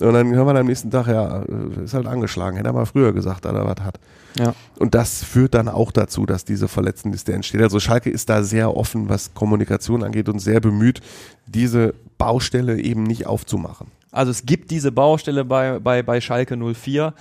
[0.00, 2.86] Und dann hören wir am nächsten Tag, ja, äh, ist halt angeschlagen, hätte er mal
[2.86, 3.98] früher gesagt, dass er was hat.
[4.38, 4.54] Ja.
[4.78, 7.62] Und das führt dann auch dazu, dass diese Verletztenliste entsteht.
[7.62, 11.00] Also Schalke ist da sehr offen, was Kommunikation angeht und sehr bemüht,
[11.46, 13.86] diese Baustelle eben nicht aufzumachen.
[14.12, 17.14] Also es gibt diese Baustelle bei, bei, bei Schalke 04.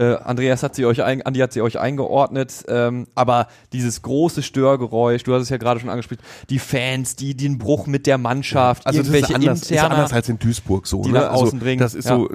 [0.00, 4.42] Äh, Andreas hat sie euch, ein, Andi hat sie euch eingeordnet, ähm, aber dieses große
[4.42, 8.16] Störgeräusch, du hast es ja gerade schon angespielt, die Fans, die den Bruch mit der
[8.16, 11.02] Mannschaft, Also das ist irgendwelche anders, ist interner, anders als in Duisburg so.
[11.02, 11.18] die ne?
[11.20, 12.16] nach außen also, dringen, Das ist ja.
[12.16, 12.30] so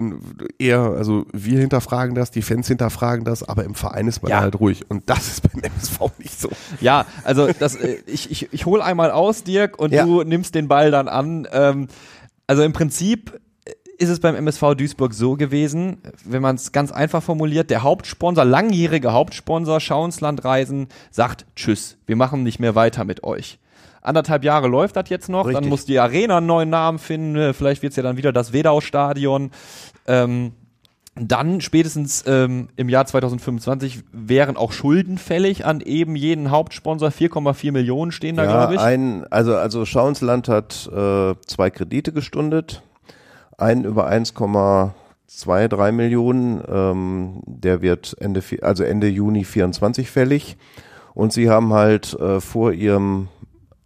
[0.59, 4.41] eher, also wir hinterfragen das, die Fans hinterfragen das, aber im Verein ist man Ja.
[4.41, 4.83] halt ruhig.
[4.89, 6.49] Und das ist beim MSV nicht so.
[6.81, 10.03] Ja, also das, äh, ich, ich, ich hole einmal aus, Dirk, und Ja.
[10.05, 11.47] du nimmst den Ball dann an.
[11.51, 11.87] Ähm,
[12.45, 13.39] also im Prinzip
[13.97, 18.45] ist es beim MSV Duisburg so gewesen, wenn man es ganz einfach formuliert, der Hauptsponsor,
[18.45, 23.59] langjährige Hauptsponsor Schauenslandreisen sagt Tschüss, wir machen nicht mehr weiter mit euch.
[24.01, 25.69] Anderthalb Jahre läuft das jetzt noch, dann Richtig.
[25.69, 29.51] muss die Arena einen neuen Namen finden, äh, vielleicht wird's ja dann wieder das Wedau-Stadion.
[30.07, 30.51] Ähm,
[31.17, 37.07] dann spätestens ähm, im Jahr 2025 wären auch Schulden fällig an eben jeden Hauptsponsor.
[37.09, 38.81] 4,4 Millionen stehen da, ja, glaube ich.
[38.81, 42.83] Ein, also, also Schauensland hat äh, zwei Kredite gestundet.
[43.57, 50.57] Einen über 1,23 Millionen, ähm, der wird Ende, also Ende Juni 24 fällig.
[51.13, 53.29] Und sie haben halt äh, vor ihrem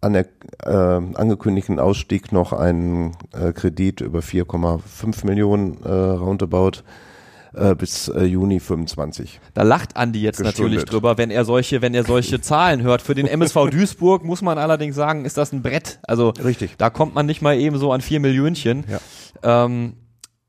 [0.02, 0.24] äh,
[0.66, 6.82] angekündigten Ausstieg noch einen äh, Kredit über 4,5 Millionen äh, roundabout
[7.54, 9.40] äh, bis äh, Juni 25.
[9.54, 10.58] Da lacht Andi jetzt Gestundet.
[10.58, 13.02] natürlich drüber, wenn er solche, wenn er solche Zahlen hört.
[13.02, 15.98] Für den MSV Duisburg muss man allerdings sagen, ist das ein Brett.
[16.02, 16.76] Also Richtig.
[16.78, 18.84] da kommt man nicht mal eben so an vier Millionchen.
[18.88, 19.64] Ja.
[19.64, 19.94] Ähm,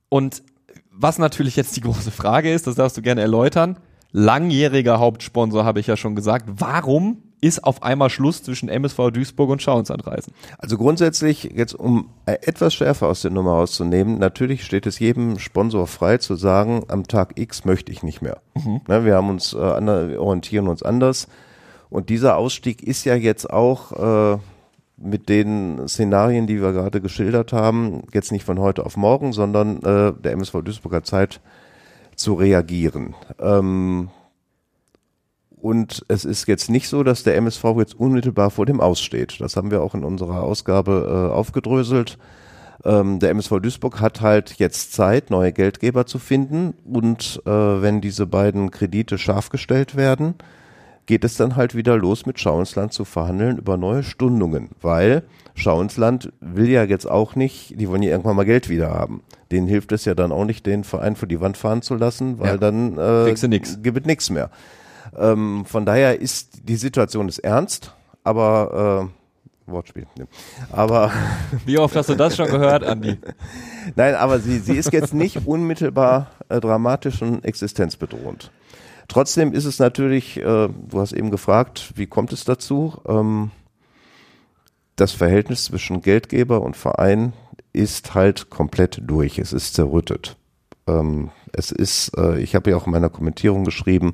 [0.10, 0.44] und
[0.92, 3.78] was natürlich jetzt die große Frage ist, das darfst du gerne erläutern.
[4.12, 6.46] Langjähriger Hauptsponsor, habe ich ja schon gesagt.
[6.48, 10.34] Warum ist auf einmal Schluss zwischen MSV Duisburg und Schauenslandreisen?
[10.60, 15.40] Also grundsätzlich, jetzt um äh, etwas schärfer aus der Nummer rauszunehmen, natürlich steht es jedem
[15.40, 18.42] Sponsor frei zu sagen, am Tag X möchte ich nicht mehr.
[18.88, 21.28] Ne, wir haben uns, äh, ander, wir orientieren uns anders.
[21.90, 23.92] Und dieser Ausstieg ist ja jetzt auch
[24.36, 24.38] äh,
[24.98, 29.78] mit den Szenarien, die wir gerade geschildert haben, jetzt nicht von heute auf morgen, sondern
[29.78, 31.42] äh, der MSV Duisburg hat Zeit
[32.16, 33.16] zu reagieren.
[33.40, 34.10] Ähm,
[35.62, 39.40] und es ist jetzt nicht so, dass der MSV jetzt unmittelbar vor dem Aussteht.
[39.40, 42.18] Das haben wir auch in unserer Ausgabe äh, aufgedröselt.
[42.84, 46.74] Ähm, der MSV Duisburg hat halt jetzt Zeit, neue Geldgeber zu finden.
[46.86, 50.34] Und äh, wenn diese beiden Kredite scharf gestellt werden,
[51.06, 55.24] geht es dann halt wieder los mit Schauensland zu verhandeln über neue Stundungen, weil
[55.56, 59.22] Schauensland will ja jetzt auch nicht, die wollen ja irgendwann mal Geld wieder haben.
[59.52, 62.40] Denen hilft es ja dann auch nicht, den Verein vor die Wand fahren zu lassen,
[62.40, 62.58] weil Ja.
[62.58, 63.26] dann äh,
[63.82, 64.50] gibt es nichts mehr.
[65.18, 70.08] Ähm, von daher ist die Situation ist ernst, aber äh, Wortspiel.
[70.18, 70.28] Ne.
[70.72, 71.12] Aber
[71.66, 73.18] Wie oft hast du das schon gehört, Andi?
[73.96, 78.52] nein, aber sie, sie ist jetzt nicht unmittelbar äh, dramatisch und existenzbedrohend.
[79.08, 82.94] Trotzdem ist es natürlich, äh, du hast eben gefragt, wie kommt es dazu?
[83.08, 83.52] Ähm,
[84.96, 87.34] das Verhältnis zwischen Geldgeber und Verein
[87.74, 89.40] ist halt komplett durch.
[89.40, 90.38] Es ist zerrüttet.
[90.88, 94.14] Ähm, es ist, äh, ich habe ja auch in meiner Kommentierung geschrieben,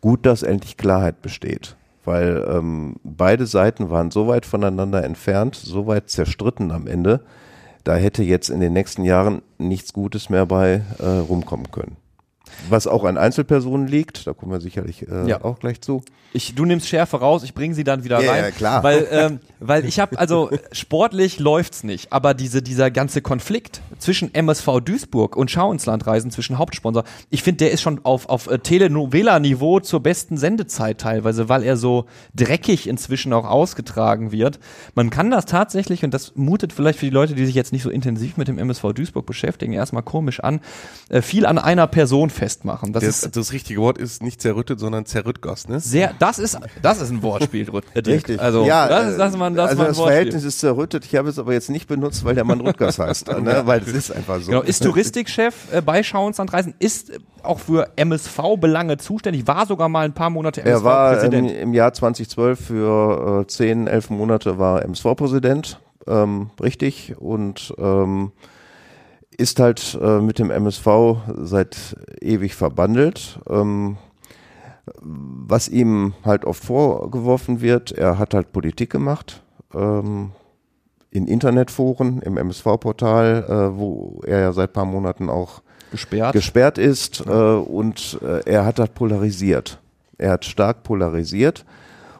[0.00, 1.76] gut, dass endlich Klarheit besteht.
[2.04, 7.20] Weil ähm, beide Seiten waren so weit voneinander entfernt, so weit zerstritten am Ende,
[7.84, 11.96] da hätte jetzt in den nächsten Jahren nichts Gutes mehr bei äh, rumkommen können.
[12.68, 15.42] Was auch an Einzelpersonen liegt, da kommen wir sicherlich äh, Ja.
[15.44, 16.02] auch gleich zu.
[16.32, 18.44] Ich, du nimmst Schärfe raus, ich bringe sie dann wieder Ja, rein.
[18.44, 18.82] ja, klar.
[18.84, 24.32] Weil, ähm, weil ich habe, also sportlich läuft's nicht, aber diese, dieser ganze Konflikt zwischen
[24.32, 28.28] MSV Duisburg und Schau ins Land Reisen, zwischen Hauptsponsor, ich finde, der ist schon auf,
[28.28, 34.60] auf äh, Telenovela-Niveau zur besten Sendezeit teilweise, weil er so dreckig inzwischen auch ausgetragen wird.
[34.94, 37.82] Man kann das tatsächlich, und das mutet vielleicht für die Leute, die sich jetzt nicht
[37.82, 40.60] so intensiv mit dem MSV Duisburg beschäftigen, erstmal komisch an,
[41.08, 42.92] äh, viel an einer Person festmachen.
[42.92, 45.78] Das Das, ist das richtige Wort ist nicht zerrüttet, sondern zerrüttgoss, ne?
[45.78, 47.68] sehr, das ist, das ist ein Wortspiel.
[47.94, 48.40] Richtig.
[48.40, 49.98] Also, ja, das, ist- das, mal- das, also das.
[50.00, 51.04] Verhältnis ist zerrüttet.
[51.04, 53.62] Ich habe es aber jetzt nicht benutzt, weil der Mann Rutgers heißt, ne?
[53.66, 54.50] weil es ist einfach so.
[54.50, 60.12] Genau, ist Touristikchef äh, bei Schauenslandreisen, ist auch für MSV-Belange zuständig, war sogar mal ein
[60.14, 61.50] paar Monate Er war MSV-Präsident.
[61.52, 68.32] im Jahr 2012 für äh, 10, 11 Monate war MSV-Präsident, ähm, richtig, und ähm,
[69.36, 70.86] ist halt äh, mit dem MSV
[71.36, 73.40] seit ewig verbandelt.
[73.48, 73.96] Ähm,
[75.02, 79.42] was ihm halt oft vorgeworfen wird, er hat halt Politik gemacht.
[79.74, 80.32] Ähm,
[81.10, 86.32] in Internetforen, im MSV-Portal, äh, wo er ja seit paar Monaten auch gesperrt.
[86.32, 89.80] gesperrt ist äh, und äh, er hat das polarisiert.
[90.18, 91.64] Er hat stark polarisiert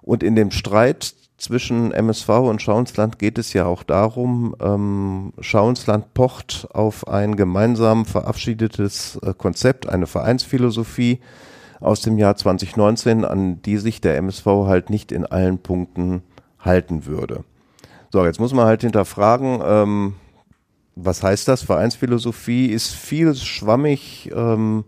[0.03, 6.15] und in dem Streit zwischen MSV und Schauensland geht es ja auch darum, ähm, Schauensland
[6.15, 11.21] pocht auf ein gemeinsam verabschiedetes äh, Konzept, eine Vereinsphilosophie
[11.81, 16.23] aus dem Jahr 2019, an die sich der MSV halt nicht in allen Punkten
[16.59, 17.45] halten würde.
[18.13, 20.15] So, jetzt muss man halt hinterfragen, ähm,
[20.95, 21.63] was heißt das?
[21.63, 24.31] Vereinsphilosophie ist viel schwammig.
[24.35, 24.85] Ähm,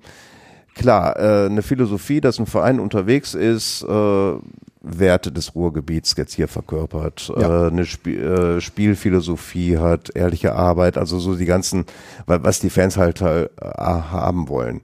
[0.74, 4.34] klar, äh, eine Philosophie, dass ein Verein unterwegs ist, äh,
[4.83, 7.66] Werte des Ruhrgebiets jetzt hier verkörpert, Ja.
[7.66, 11.85] äh, eine Sp äh, Spielphilosophie hat, ehrliche Arbeit, also so die ganzen,
[12.27, 14.81] wa- was die Fans halt äh, haben wollen.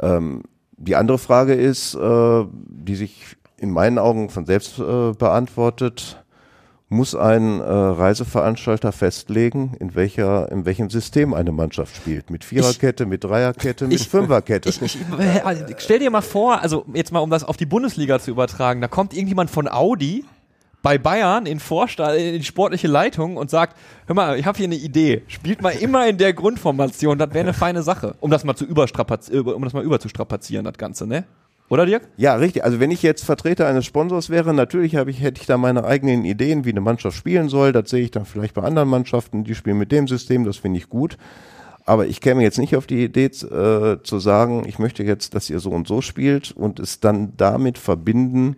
[0.00, 0.42] Ähm,
[0.76, 6.23] die andere Frage ist, äh, die sich in meinen Augen von selbst äh, beantwortet,
[6.94, 12.30] muss ein äh, Reiseveranstalter festlegen, in welcher, in welchem System eine Mannschaft spielt.
[12.30, 14.68] Mit Viererkette, mit Dreierkette, mit Ich- Fünferkette.
[14.68, 18.18] Ich, ich, äh, stell dir mal vor, also jetzt mal um das auf die Bundesliga
[18.18, 20.24] zu übertragen, da kommt irgendjemand von Audi
[20.82, 23.76] bei Bayern in Vorstand, in die sportliche Leitung und sagt,
[24.06, 27.40] hör mal, ich habe hier eine Idee, spielt mal immer in der Grundformation, das wäre
[27.40, 31.24] eine feine Sache, um das mal zu überstrapazieren, um das mal überzustrapazieren, das Ganze, ne?
[31.70, 32.08] Oder Dirk?
[32.16, 32.62] Ja, richtig.
[32.64, 35.84] Also wenn ich jetzt Vertreter eines Sponsors wäre, natürlich habe ich, hätte ich da meine
[35.84, 37.72] eigenen Ideen, wie eine Mannschaft spielen soll.
[37.72, 40.78] Das sehe ich dann vielleicht bei anderen Mannschaften, die spielen mit dem System, das finde
[40.78, 41.16] ich gut.
[41.86, 45.50] Aber ich käme jetzt nicht auf die Idee äh, zu sagen, ich möchte jetzt, dass
[45.50, 48.56] ihr so und so spielt und es dann damit verbinden,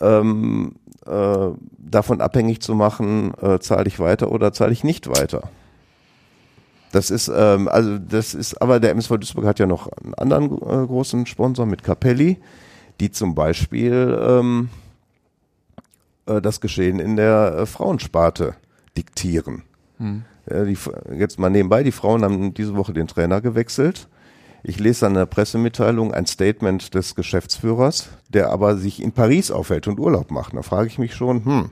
[0.00, 0.76] ähm,
[1.06, 5.50] äh, davon abhängig zu machen, äh, zahle ich weiter oder zahle ich nicht weiter.
[6.94, 10.44] Das ist, ähm, also das ist, aber der MSV Duisburg hat ja noch einen anderen
[10.44, 12.38] äh, großen Sponsor mit Capelli,
[13.00, 14.68] die zum Beispiel ähm,
[16.26, 18.54] äh, das Geschehen in der äh, Frauensparte
[18.96, 19.64] diktieren.
[20.48, 20.78] Ja, die,
[21.18, 24.06] jetzt mal nebenbei, die Frauen haben diese Woche den Trainer gewechselt.
[24.62, 29.88] Ich lese an der Pressemitteilung ein Statement des Geschäftsführers, der aber sich in Paris aufhält
[29.88, 30.54] und Urlaub macht.
[30.54, 31.70] Da frage ich mich schon, hm,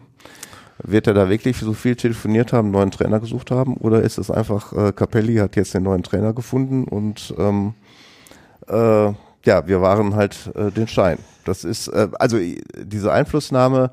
[0.85, 3.77] wird er da wirklich so viel telefoniert haben, einen neuen Trainer gesucht haben?
[3.77, 7.75] Oder ist es einfach, äh, Capelli hat jetzt den neuen Trainer gefunden und ähm,
[8.68, 9.12] äh,
[9.45, 11.18] ja, wir waren halt äh, den Schein.
[11.45, 13.90] Das ist, äh, also i- diese Einflussnahme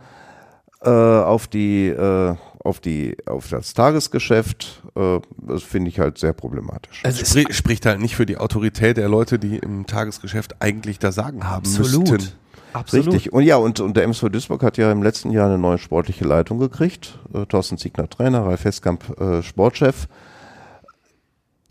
[0.81, 6.33] äh, auf die, äh, auf die, auf das Tagesgeschäft, äh, das finde ich halt sehr
[6.33, 7.03] problematisch.
[7.11, 11.49] Spri spricht halt nicht für die Autorität der Leute, die im Tagesgeschäft eigentlich das Sagen
[11.49, 12.09] haben Absolut.
[12.11, 12.33] müssten.
[12.73, 13.07] Absolut.
[13.07, 13.33] Richtig.
[13.33, 16.25] Und ja, und, und der MSV Duisburg hat ja im letzten Jahr eine neue sportliche
[16.25, 17.19] Leitung gekriegt.
[17.33, 20.07] Äh, Thorsten Ziegner Trainer, Ralf Heskamp äh, Sportchef.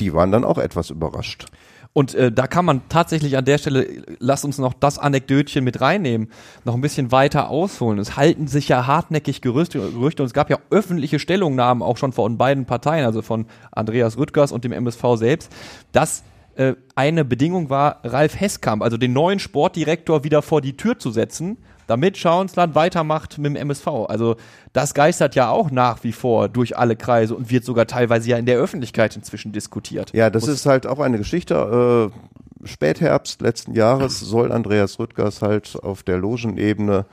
[0.00, 1.46] Die waren dann auch etwas überrascht.
[1.92, 3.88] Und äh, da kann man tatsächlich an der Stelle,
[4.20, 6.30] lass uns noch das Anekdötchen mit reinnehmen,
[6.64, 7.98] noch ein bisschen weiter ausholen.
[7.98, 12.12] Es halten sich ja hartnäckig Gerüchte, Gerüchte und es gab ja öffentliche Stellungnahmen auch schon
[12.12, 15.52] von beiden Parteien, also von Andreas Rüttgers und dem MSV selbst,
[15.92, 16.22] dass
[16.58, 21.12] äh, eine Bedingung war, Ralf Heskamp, also den neuen Sportdirektor, wieder vor die Tür zu
[21.12, 23.86] setzen, damit Schauensland weitermacht mit dem MSV.
[24.08, 24.36] Also
[24.72, 28.36] das geistert ja auch nach wie vor durch alle Kreise und wird sogar teilweise ja
[28.36, 30.12] in der Öffentlichkeit inzwischen diskutiert.
[30.12, 32.10] Ja, das ist halt auch eine Geschichte.
[32.12, 37.06] Äh, Spätherbst letzten Jahres soll Andreas Rüttgers halt auf der Logenebene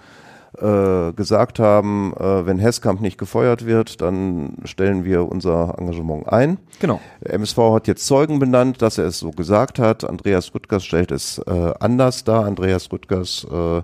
[0.62, 6.58] äh, gesagt haben, äh, wenn Hesskamp nicht gefeuert wird, dann stellen wir unser Engagement ein.
[6.80, 7.00] Genau.
[7.24, 10.04] Der MSV hat jetzt Zeugen benannt, dass er es so gesagt hat.
[10.04, 12.46] Andreas Rüttgers stellt es äh, anders dar.
[12.46, 13.82] Andreas Rüttgers äh,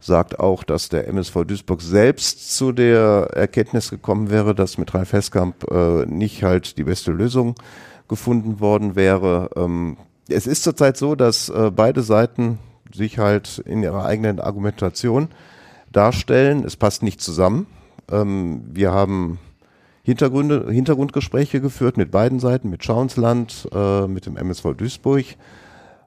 [0.00, 5.12] sagt auch, dass der MSV Duisburg selbst zu der Erkenntnis gekommen wäre, dass mit Ralf
[5.12, 7.54] Heskamp äh, nicht halt die beste Lösung
[8.08, 9.50] gefunden worden wäre.
[9.56, 9.96] Ähm,
[10.28, 12.58] es ist zurzeit so, dass äh, beide Seiten
[12.92, 15.28] sich halt in ihrer eigenen Argumentation
[15.92, 16.64] darstellen.
[16.64, 17.66] Es passt nicht zusammen.
[18.10, 19.38] Ähm, wir haben
[20.02, 25.24] Hintergründe, Hintergrundgespräche geführt mit beiden Seiten, mit Schauensland, äh, mit dem MSV Duisburg.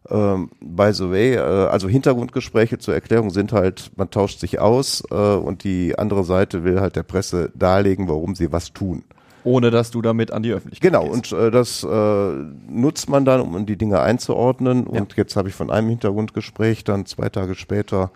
[0.10, 5.04] Ähm, by the way, äh, also Hintergrundgespräche zur Erklärung sind halt, man tauscht sich aus
[5.10, 9.04] äh, und die andere Seite will halt der Presse darlegen, warum sie was tun.
[9.44, 11.32] Ohne dass du damit an die Öffentlichkeit Genau, gehst.
[11.34, 12.32] und äh, das äh,
[12.68, 14.88] nutzt man dann, um die Dinge einzuordnen.
[14.92, 15.02] Ja.
[15.02, 18.12] Und jetzt habe ich von einem Hintergrundgespräch dann zwei Tage später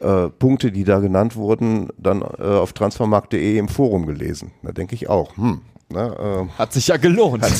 [0.00, 4.52] äh, Punkte, die da genannt wurden, dann äh, auf transfermarkt.de im Forum gelesen.
[4.62, 5.60] Da denke ich auch, hm,
[5.90, 7.44] ne, äh, Hat sich ja gelohnt.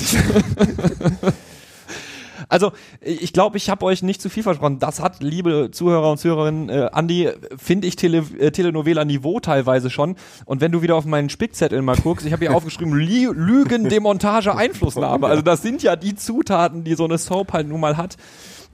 [2.51, 4.81] Also, ich glaube, ich habe euch nicht zu viel versprochen.
[4.81, 10.17] Das hat, liebe Zuhörer und Zuhörerinnen, äh, Andi, finde ich Tele äh, Telenovela-Niveau teilweise schon.
[10.47, 14.57] Und wenn du wieder auf meinen Spickzettel mal guckst, ich habe hier aufgeschrieben, Lügen, Demontage,
[14.57, 15.29] Einflussnahme.
[15.29, 18.17] Also das sind ja die Zutaten, die so eine Soap halt nun mal hat.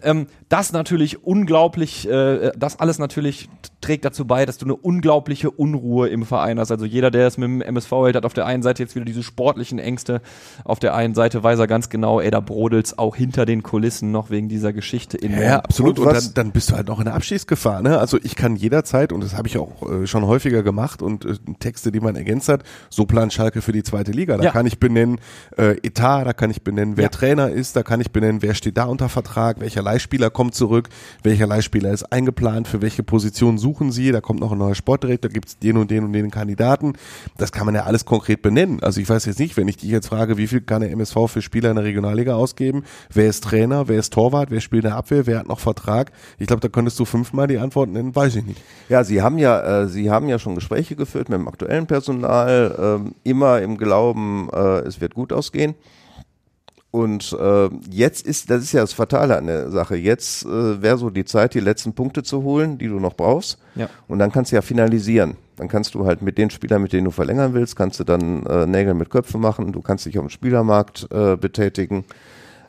[0.02, 3.48] Ähm, das natürlich unglaublich, äh, das alles natürlich
[3.86, 6.72] trägt dazu bei, dass du eine unglaubliche Unruhe im Verein hast.
[6.72, 9.04] Also jeder, der es mit dem MSV hält, hat auf der einen Seite jetzt wieder
[9.04, 10.20] diese sportlichen Ängste,
[10.64, 14.10] auf der einen Seite weiß er ganz genau, ey, da brodelt's auch hinter den Kulissen
[14.10, 15.98] noch wegen dieser Geschichte in Ja, ja, absolut.
[16.00, 17.80] Und Und, dann, dann bist du halt noch in der Abschiedsgefahr.
[17.82, 17.98] Ne?
[17.98, 21.34] Also ich kann jederzeit, und das habe ich auch äh, schon häufiger gemacht, und äh,
[21.60, 24.36] Texte, die man ergänzt hat, so plant Schalke für die zweite Liga.
[24.36, 24.50] Da Ja.
[24.50, 25.20] kann ich benennen
[25.56, 27.08] äh, Etat, da kann ich benennen, wer Ja.
[27.10, 30.88] Trainer ist, da kann ich benennen, wer steht da unter Vertrag, welcher Leihspieler kommt zurück,
[31.22, 35.30] welcher Leihspieler ist eingeplant, für welche Position suchen sie, da kommt noch ein neuer Sportdirektor,
[35.30, 36.94] gibt es den und den und den Kandidaten.
[37.36, 38.82] Das kann man ja alles konkret benennen.
[38.82, 41.26] Also ich weiß jetzt nicht, wenn ich dich jetzt frage, wie viel kann der MSV
[41.26, 44.90] für Spieler in der Regionalliga ausgeben, wer ist Trainer, wer ist Torwart, wer spielt in
[44.90, 46.10] der Abwehr, wer hat noch Vertrag.
[46.38, 48.62] Ich glaube, da könntest du fünfmal die Antwort nennen, weiß ich nicht.
[48.88, 52.74] Ja, Sie haben ja, äh, Sie haben ja schon Gespräche geführt mit dem aktuellen Personal,
[52.80, 55.74] ähm, immer im Glauben, äh, es wird gut ausgehen.
[56.90, 60.96] Und äh, jetzt ist, das ist ja das Fatale an der Sache, jetzt äh, wäre
[60.96, 63.58] so die Zeit, die letzten Punkte zu holen, die du noch brauchst.
[63.74, 63.90] Ja.
[64.08, 65.36] Und dann kannst du ja finalisieren.
[65.56, 68.46] Dann kannst du halt mit den Spielern, mit denen du verlängern willst, kannst du dann
[68.46, 72.04] äh, Nägel mit Köpfen machen, du kannst dich auf dem Spielermarkt äh, betätigen.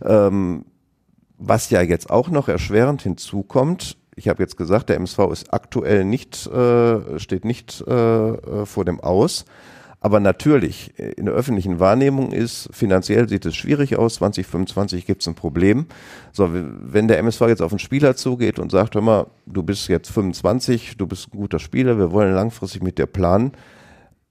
[0.03, 0.65] Ähm,
[1.37, 6.03] was ja jetzt auch noch erschwerend hinzukommt, ich habe jetzt gesagt, der MSV ist aktuell
[6.03, 9.45] nicht, äh, steht nicht äh, äh, vor dem Aus.
[9.99, 15.21] Aber natürlich, äh, in der öffentlichen Wahrnehmung ist, finanziell sieht es schwierig aus, 2025 gibt
[15.21, 15.87] es ein Problem.
[16.31, 19.87] So, wenn der MSV jetzt auf einen Spieler zugeht und sagt, hör mal, du bist
[19.87, 23.53] jetzt 25, du bist ein guter Spieler, wir wollen langfristig mit dir planen,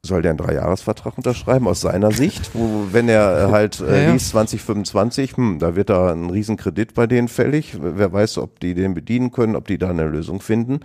[0.03, 4.03] soll der einen Dreijahresvertrag unterschreiben aus seiner Sicht, wo wenn er äh, halt äh, Ja,
[4.07, 4.13] ja.
[4.13, 7.77] liest 2025, hm, da wird da ein Riesenkredit bei denen fällig.
[7.81, 10.81] Wer weiß, ob die den bedienen können, ob die da eine Lösung finden.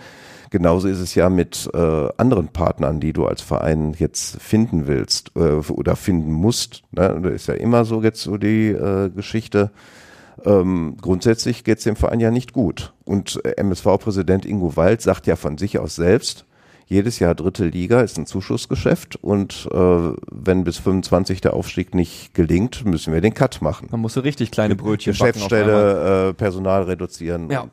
[0.51, 5.31] Genauso ist es ja mit äh, anderen Partnern, die du als Verein jetzt finden willst
[5.35, 6.83] äh, oder finden musst.
[6.91, 7.21] Ne?
[7.23, 9.71] Das ist ja immer so jetzt so die äh, Geschichte.
[10.43, 12.93] Ähm, grundsätzlich geht es dem Verein ja nicht gut.
[13.05, 16.45] Und äh, MSV-Präsident Ingo Wald sagt ja von sich aus selbst,
[16.85, 19.77] jedes Jahr dritte Liga ist ein Zuschussgeschäft und äh,
[20.29, 23.87] wenn bis 25 der Aufstieg nicht gelingt, müssen wir den Cut machen.
[23.89, 25.13] Man musste richtig kleine Brötchen.
[25.13, 27.49] Geschäftsstelle, äh, Personal reduzieren.
[27.49, 27.69] Ja.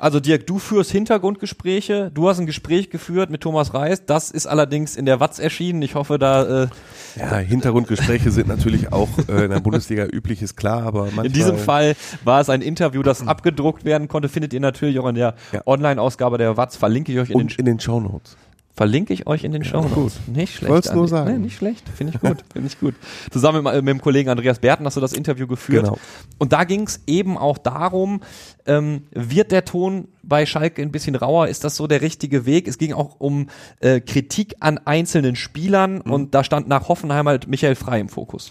[0.00, 2.10] Also Dirk, du führst Hintergrundgespräche.
[2.14, 4.06] Du hast ein Gespräch geführt mit Thomas Reis.
[4.06, 5.82] Das ist allerdings in der Watz erschienen.
[5.82, 6.68] Ich hoffe, da äh,
[7.16, 11.32] Ja, Hintergrundgespräche sind natürlich auch äh, in der Bundesliga üblich, ist klar, aber manchmal, in
[11.34, 14.30] diesem Fall war es ein Interview, das abgedruckt werden konnte.
[14.30, 15.60] Findet ihr natürlich auch in der Ja.
[15.66, 16.76] Online-Ausgabe der Watz.
[16.76, 18.38] Verlinke ich euch in den und in den Shownotes.
[18.80, 20.20] Verlinke ich euch in den Show Notes.
[20.26, 20.72] Nicht schlecht.
[20.72, 21.30] wollt's nur sagen.
[21.32, 21.86] Nee, nicht schlecht.
[21.94, 22.38] Finde ich gut.
[22.50, 22.94] Finde ich gut.
[23.30, 25.84] Zusammen mit, mit dem Kollegen Andreas Berten hast du das Interview geführt.
[25.84, 25.98] Genau.
[26.38, 28.22] Und da ging es eben auch darum,
[28.64, 31.48] ähm, wird der Ton bei Schalke ein bisschen rauer?
[31.48, 32.68] Ist das so der richtige Weg?
[32.68, 33.48] Es ging auch um
[33.80, 36.10] äh, Kritik an einzelnen Spielern Mhm.
[36.12, 38.48] und da stand nach Hoffenheim halt Michael Frei im Fokus.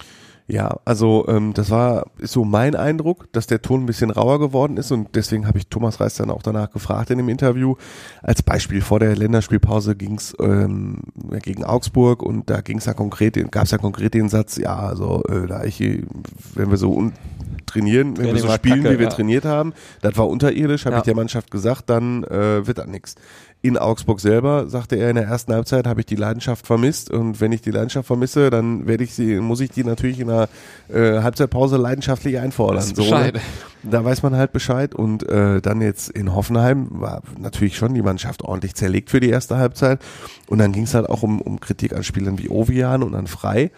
[0.51, 4.39] Ja, also ähm, das war ist so mein Eindruck, dass der Ton ein bisschen rauer
[4.39, 7.75] geworden ist und deswegen habe ich Thomas Reis dann auch danach gefragt in dem Interview.
[8.23, 11.01] Als Beispiel vor der Länderspielpause ging's ähm,
[11.43, 15.21] gegen Augsburg und da ging's ja konkret, gab es ja konkret den Satz, ja, also
[15.29, 15.79] äh, da ich,
[16.55, 17.13] wenn wir so un
[17.67, 19.11] trainieren, wenn Training wir so spielen, kacke, wie wir ja.
[19.11, 20.99] trainiert haben, das war unterirdisch, habe Ja.
[20.99, 23.15] ich der Mannschaft gesagt, dann äh, wird das nichts.
[23.61, 27.41] In Augsburg selber sagte er in der ersten Halbzeit habe ich die Leidenschaft vermisst und
[27.41, 30.47] wenn ich die Leidenschaft vermisse, dann werde ich sie, muss ich die natürlich in der
[30.87, 32.83] äh, Halbzeitpause leidenschaftlich einfordern.
[32.83, 33.33] So, Bescheid.
[33.33, 33.41] ne?
[33.83, 38.01] Da weiß man halt Bescheid und äh, dann jetzt in Hoffenheim war natürlich schon die
[38.01, 39.99] Mannschaft ordentlich zerlegt für die erste Halbzeit
[40.47, 43.27] und dann ging es halt auch um, um Kritik an Spielern wie Ovian und an
[43.27, 43.71] Frei.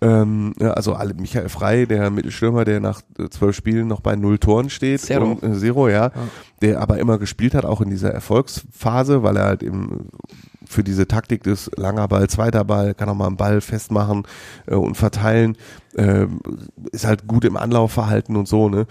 [0.00, 4.14] Ähm, ja, also alle, Michael Frei, der Mittelstürmer, der nach äh, zwölf Spielen noch bei
[4.14, 5.00] null Toren steht.
[5.00, 5.32] Zero.
[5.32, 6.12] Und, äh, Zero, ja,
[6.62, 10.06] Der aber immer gespielt hat, auch in dieser Erfolgsphase, weil er halt im,
[10.64, 14.24] für diese Taktik des langer Ball, zweiter Ball, kann auch mal einen Ball festmachen
[14.66, 15.56] äh, und verteilen,
[15.96, 16.26] äh,
[16.92, 18.86] ist halt gut im Anlaufverhalten und so, ne?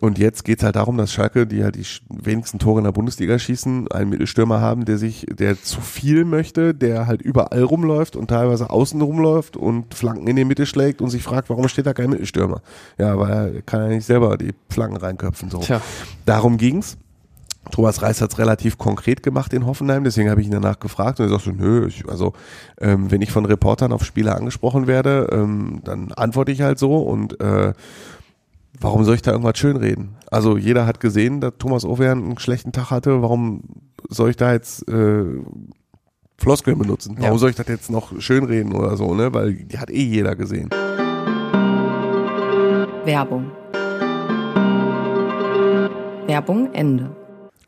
[0.00, 3.38] Und jetzt geht's halt darum, dass Schalke, die halt die wenigsten Tore in der Bundesliga
[3.38, 8.28] schießen, einen Mittelstürmer haben, der sich, der zu viel möchte, der halt überall rumläuft und
[8.28, 11.94] teilweise außen rumläuft und Flanken in die Mitte schlägt und sich fragt, warum steht da
[11.94, 12.62] kein Mittelstürmer?
[12.98, 15.50] Ja, weil er kann ja nicht selber die Flanken reinköpfen.
[15.50, 15.58] So.
[15.58, 15.80] Tja.
[16.24, 16.96] Darum ging's.
[17.70, 21.26] Thomas Reis hat's relativ konkret gemacht in Hoffenheim, deswegen habe ich ihn danach gefragt und
[21.26, 22.32] er sagt so, nö, ich, also
[22.80, 26.96] ähm, wenn ich von Reportern auf Spieler angesprochen werde, ähm, dann antworte ich halt so
[26.96, 27.74] und äh,
[28.80, 30.16] warum soll ich da irgendwas schönreden?
[30.30, 33.62] Also jeder hat gesehen, dass Thomas Overn einen schlechten Tag hatte, warum
[34.08, 35.24] soll ich da jetzt äh,
[36.38, 37.16] Floskeln benutzen?
[37.18, 37.38] Warum Ja.
[37.38, 39.32] soll ich das jetzt noch schönreden oder so, ne?
[39.34, 40.68] Weil die hat eh jeder gesehen.
[43.04, 43.50] Werbung.
[46.26, 47.16] Werbung Ende.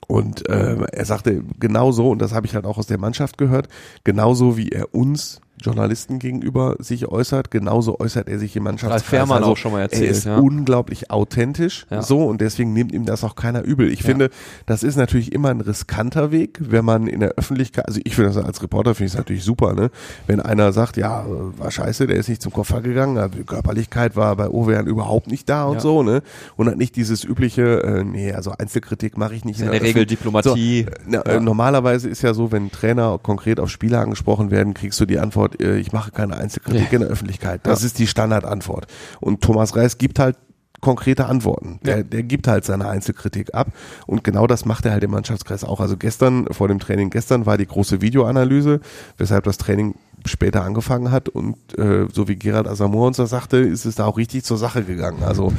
[0.07, 3.69] Und äh, er sagte genauso, und das habe ich halt auch aus der Mannschaft gehört,
[4.05, 9.03] genauso wie er uns Journalisten gegenüber sich äußert, genauso äußert er sich im Mannschaftskreis.
[9.03, 10.39] Ralf Fährmann auch schon mal erzählt, Er ist ja.
[10.39, 12.03] unglaublich authentisch, Ja.
[12.03, 13.91] so, und deswegen nimmt ihm das auch keiner übel.
[13.93, 14.31] Ich finde,
[14.67, 18.33] das ist natürlich immer ein riskanter Weg, wenn man in der Öffentlichkeit, also ich finde
[18.33, 19.91] das als Reporter finde ich es natürlich super, ne?
[20.27, 21.25] Wenn einer sagt, ja,
[21.59, 25.27] war scheiße, der ist nicht zum Koffer gegangen, also die Körperlichkeit war bei Owean überhaupt
[25.29, 25.81] nicht da und Ja.
[25.81, 26.23] so, ne?
[26.57, 30.07] Und hat nicht dieses übliche, äh, nee, also Einzelkritik mache ich nicht In der Regel
[30.07, 30.87] Diplomatie.
[30.89, 34.99] so, na, äh, normalerweise ist ja so, wenn Trainer konkret auf Spieler angesprochen werden, kriegst
[35.01, 37.61] du die Antwort, äh, ich mache keine Einzelkritik in der Öffentlichkeit.
[37.65, 38.87] Das ist die Standardantwort.
[39.21, 40.37] Und Thomas Reis gibt halt
[40.81, 41.79] konkrete Antworten.
[41.83, 43.69] Der, der gibt halt seine Einzelkritik ab
[44.07, 45.81] und genau das macht er halt im Mannschaftskreis auch.
[45.81, 48.81] Also gestern, vor dem Training gestern war die große Videoanalyse,
[49.19, 49.95] weshalb das Training
[50.27, 54.07] später angefangen hat und äh, so wie Gerald Asamoah uns das sagte, ist es da
[54.07, 55.23] auch richtig zur Sache gegangen.
[55.23, 55.53] Also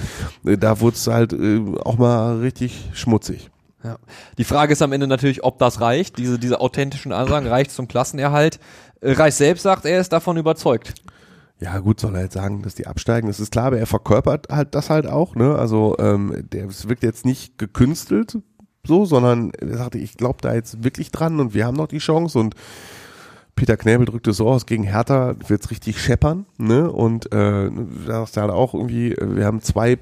[0.45, 3.49] äh, da wurde es halt äh, auch mal richtig schmutzig.
[3.83, 3.97] Ja.
[4.37, 6.19] Die Frage ist am Ende natürlich, ob das reicht.
[6.19, 8.59] Diese, diese authentischen Ansagen reicht zum Klassenerhalt.
[9.01, 10.93] Reis selbst sagt, er ist davon überzeugt.
[11.59, 14.47] Ja, gut, soll er jetzt sagen, dass die absteigen, das ist klar, aber er verkörpert
[14.49, 15.55] halt das halt auch, ne?
[15.55, 18.37] Also ähm, der es wirkt jetzt nicht gekünstelt
[18.85, 21.99] so, sondern er sagte, ich glaube da jetzt wirklich dran und wir haben noch die
[21.99, 22.55] Chance und
[23.55, 26.91] Peter Knäbel drückt es so aus, gegen Hertha wird's richtig scheppern, ne?
[26.91, 27.69] Und äh,
[28.07, 29.99] da ist halt auch irgendwie, wir haben zwei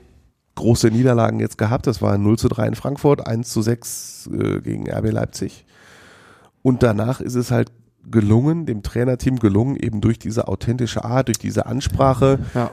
[0.55, 4.61] große Niederlagen jetzt gehabt, das war 0 zu 3 in Frankfurt, 1 zu 6 äh,
[4.61, 5.65] gegen RB Leipzig.
[6.61, 7.71] Und danach ist es halt
[8.11, 12.71] gelungen, dem Trainerteam gelungen, eben durch diese authentische Art, durch diese Ansprache, Ja.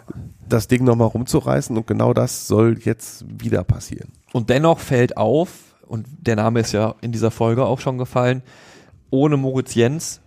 [0.49, 4.11] das Ding nochmal rumzureißen und genau das soll jetzt wieder passieren.
[4.33, 5.51] Und dennoch fällt auf,
[5.87, 8.43] und der Name ist ja in dieser Folge auch schon gefallen,
[9.11, 10.21] ohne Moritz Jens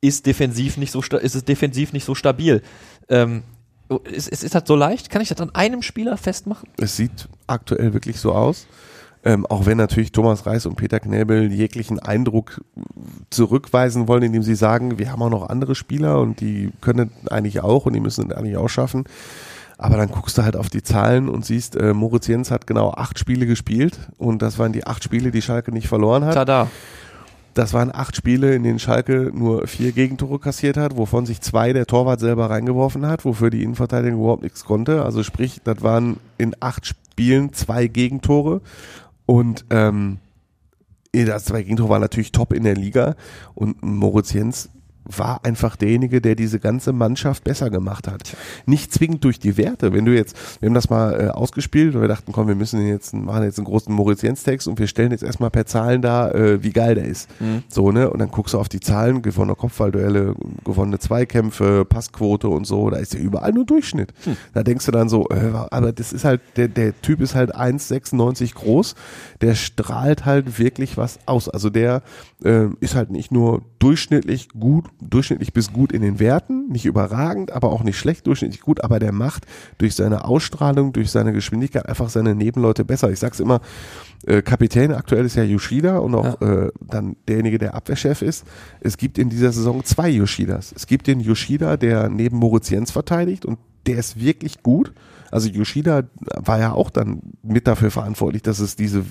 [0.00, 2.62] ist defensiv nicht so ist es defensiv nicht so stabil.
[3.08, 3.42] Ähm,
[4.04, 5.10] ist, ist, ist das so leicht?
[5.10, 6.68] Kann ich das an einem Spieler festmachen?
[6.78, 8.66] Es sieht aktuell wirklich so aus.
[9.24, 12.60] Ähm, auch wenn natürlich Thomas Reis und Peter Knäbel jeglichen Eindruck
[13.30, 17.60] zurückweisen wollen, indem sie sagen, wir haben auch noch andere Spieler und die können eigentlich
[17.60, 19.04] auch und die müssen es eigentlich auch schaffen.
[19.78, 22.92] Aber dann guckst du halt auf die Zahlen und siehst, äh, Moritz Jens hat genau
[22.92, 26.34] acht Spiele gespielt und das waren die acht Spiele, die Schalke nicht verloren hat.
[26.34, 26.68] Tada.
[27.54, 31.72] Das waren acht Spiele, in denen Schalke nur vier Gegentore kassiert hat, wovon sich zwei
[31.72, 35.04] der Torwart selber reingeworfen hat, wofür die Innenverteidigung überhaupt nichts konnte.
[35.04, 38.62] Also sprich, das waren in acht Spielen zwei Gegentore
[39.26, 40.18] und ähm,
[41.12, 43.16] das zwei Gegentore waren natürlich top in der Liga.
[43.54, 44.70] Und Moritz Jens
[45.04, 48.36] war einfach derjenige, der diese ganze Mannschaft besser gemacht hat.
[48.66, 49.92] Nicht zwingend durch die Werte.
[49.92, 52.86] Wenn du jetzt, wir haben das mal äh, ausgespielt, weil wir dachten, komm, wir müssen
[52.86, 56.02] jetzt machen jetzt einen großen Moritz Jens Text und wir stellen jetzt erstmal per Zahlen
[56.02, 57.28] da, äh, wie geil der ist.
[57.68, 58.10] So, ne?
[58.10, 60.34] Und dann guckst du auf die Zahlen, gewonnene Kopfballduelle,
[60.64, 64.12] gewonnene Zweikämpfe, Passquote und so, da ist ja überall nur Durchschnitt.
[64.54, 67.54] Da denkst du dann so, äh, aber das ist halt, der, der Typ ist halt
[67.56, 68.94] 1,96 groß,
[69.40, 71.48] der strahlt halt wirklich was aus.
[71.48, 72.02] Also der
[72.44, 77.52] äh, ist halt nicht nur durchschnittlich gut durchschnittlich bis gut in den Werten, nicht überragend,
[77.52, 79.46] aber auch nicht schlecht, durchschnittlich gut, aber der macht
[79.78, 83.10] durch seine Ausstrahlung, durch seine Geschwindigkeit einfach seine Nebenleute besser.
[83.10, 83.60] Ich sag's immer,
[84.26, 88.46] äh, Kapitän aktuell ist ja Yoshida und auch äh, dann derjenige, der Abwehrchef ist.
[88.80, 90.72] Es gibt in dieser Saison zwei Yoshidas.
[90.74, 94.92] Es gibt den Yoshida, der neben Moritz Jens verteidigt und der ist wirklich gut.
[95.32, 96.04] Also Yoshida
[96.36, 99.04] war ja auch dann mit dafür verantwortlich, dass es diese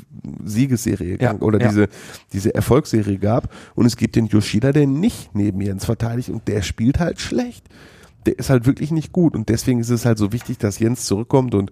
[0.45, 1.67] Siegesserie Ja, oder ja.
[1.67, 1.89] diese,
[2.31, 3.51] diese Erfolgsserie gab.
[3.75, 7.65] Und es gibt den Yoshida, der nicht neben Jens verteidigt und der spielt halt schlecht.
[8.27, 9.35] Der ist halt wirklich nicht gut.
[9.35, 11.71] Und deswegen ist es halt so wichtig, dass Jens zurückkommt und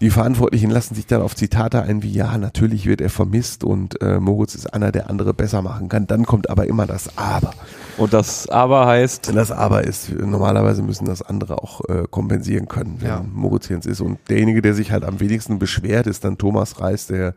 [0.00, 4.02] die Verantwortlichen lassen sich dann auf Zitate ein wie, ja, natürlich wird er vermisst und
[4.02, 6.08] äh, Moritz ist einer, der andere besser machen kann.
[6.08, 7.54] Dann kommt aber immer das Aber.
[8.02, 12.66] Und das aber heißt, Wenn das Aber ist, normalerweise müssen das andere auch äh, kompensieren
[12.66, 13.24] können, wenn Ja.
[13.32, 14.00] Moritz Jens ist.
[14.00, 17.34] Und derjenige, der sich halt am wenigsten beschwert, ist dann Thomas Reis, der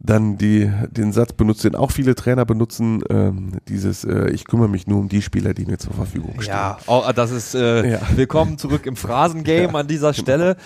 [0.00, 4.68] dann die, den Satz benutzt, den auch viele Trainer benutzen, ähm, dieses, äh, ich kümmere
[4.68, 6.54] mich nur um die Spieler, die mir zur Verfügung stehen.
[6.54, 8.00] Ja, oh, das ist äh, Ja.
[8.14, 10.56] willkommen zurück im Phrasengame an dieser Stelle.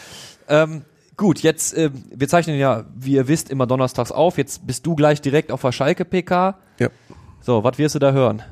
[0.48, 0.82] Ähm,
[1.16, 4.38] gut, jetzt, äh, wir zeichnen ja, wie ihr wisst, immer donnerstags auf.
[4.38, 6.58] Jetzt bist du gleich direkt auf der Schalke PK.
[6.78, 6.88] Ja.
[7.40, 8.42] So, was wirst du da hören?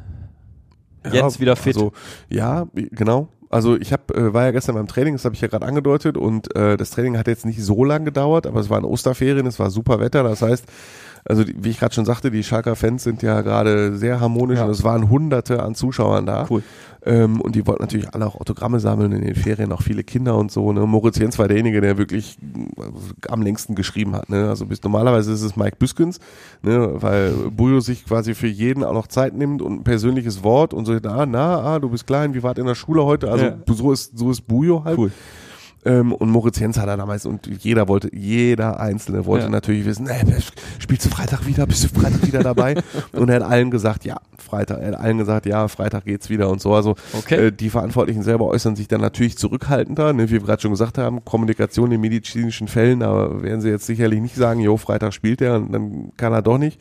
[1.13, 1.77] Jens wieder fit.
[1.77, 1.93] Also,
[2.29, 3.29] ja, genau.
[3.49, 6.17] Also ich hab, äh, war ja gestern beim Training, das habe ich ja gerade angedeutet
[6.17, 9.59] und äh, das Training hat jetzt nicht so lang gedauert, aber es waren Osterferien, es
[9.59, 10.65] war super Wetter, das heißt,
[11.29, 14.59] also die, wie ich gerade schon sagte, die Schalker Fans sind ja gerade sehr harmonisch
[14.59, 14.65] Ja.
[14.65, 16.47] und es waren hunderte an Zuschauern da.
[16.49, 16.63] Cool.
[17.05, 20.37] Ähm, und die wollten natürlich alle auch Autogramme sammeln in den Ferien, auch viele Kinder
[20.37, 20.73] und so.
[20.73, 20.81] Ne?
[20.87, 24.29] Moritz Jens war derjenige, der wirklich äh, am längsten geschrieben hat.
[24.29, 24.49] Ne?
[24.49, 26.19] Also bis normalerweise ist es Mike Büskens,
[26.63, 26.95] ne?
[27.01, 30.85] weil Bujo sich quasi für jeden auch noch Zeit nimmt und ein persönliches Wort und
[30.87, 33.31] so, na, na, ah, du bist klein, wie wart in der Schule heute?
[33.31, 33.55] Also Ja.
[33.69, 34.99] so ist so ist Bujo halt.
[34.99, 35.13] Cool.
[35.87, 39.51] Ähm, und Moritz Jens hat er damals und jeder wollte, jeder Einzelne wollte Ja.
[39.51, 40.21] natürlich wissen, ey,
[40.81, 42.75] spielst du Freitag wieder, bist du Freitag wieder dabei?
[43.13, 46.51] und er hat allen gesagt, ja, Freitag, er hat allen gesagt, ja, Freitag geht's wieder
[46.51, 46.75] und so.
[46.75, 47.47] Also Okay.
[47.47, 50.99] äh, die Verantwortlichen selber äußern sich dann natürlich zurückhaltender, ne, wie wir gerade schon gesagt
[50.99, 55.41] haben, Kommunikation in medizinischen Fällen, aber werden sie jetzt sicherlich nicht sagen, jo, Freitag spielt
[55.41, 56.81] er und dann kann er doch nicht.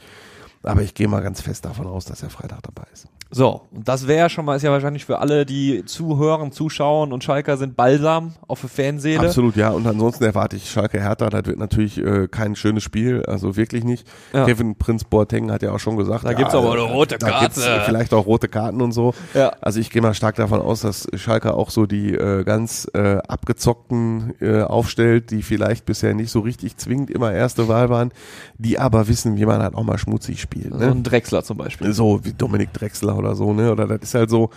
[0.63, 3.05] Aber ich gehe mal ganz fest davon aus, dass er Freitag dabei ist.
[3.38, 7.11] So, und das wäre ja schon mal, ist ja wahrscheinlich für alle, die zuhören, zuschauen
[7.11, 9.27] und Schalker sind Balsam auf die Fanseele.
[9.27, 9.71] Absolut, ja.
[9.71, 11.29] Und ansonsten erwarte ich Schalke Hertha.
[11.29, 14.07] Das wird natürlich äh, kein schönes Spiel, also wirklich nicht.
[14.31, 14.45] Ja.
[14.45, 17.43] Kevin Prinz Boateng hat ja auch schon gesagt, Da gibt's aber eine rote da Karte.
[17.45, 19.13] gibt's vielleicht auch rote Karten und so.
[19.33, 19.51] Ja.
[19.59, 23.17] Also ich gehe mal stark davon aus, dass Schalke auch so die äh, ganz äh,
[23.27, 28.13] abgezockten äh, aufstellt, die vielleicht bisher nicht so richtig zwingend immer erste Wahl waren,
[28.57, 30.71] die aber wissen, wie man halt auch mal schmutzig spielt.
[30.71, 30.88] So Ne?
[30.91, 31.91] ein Drechsler zum Beispiel.
[31.91, 33.71] so wie Dominik Drexler oder so, ne?
[33.71, 34.51] Oder das ist halt so,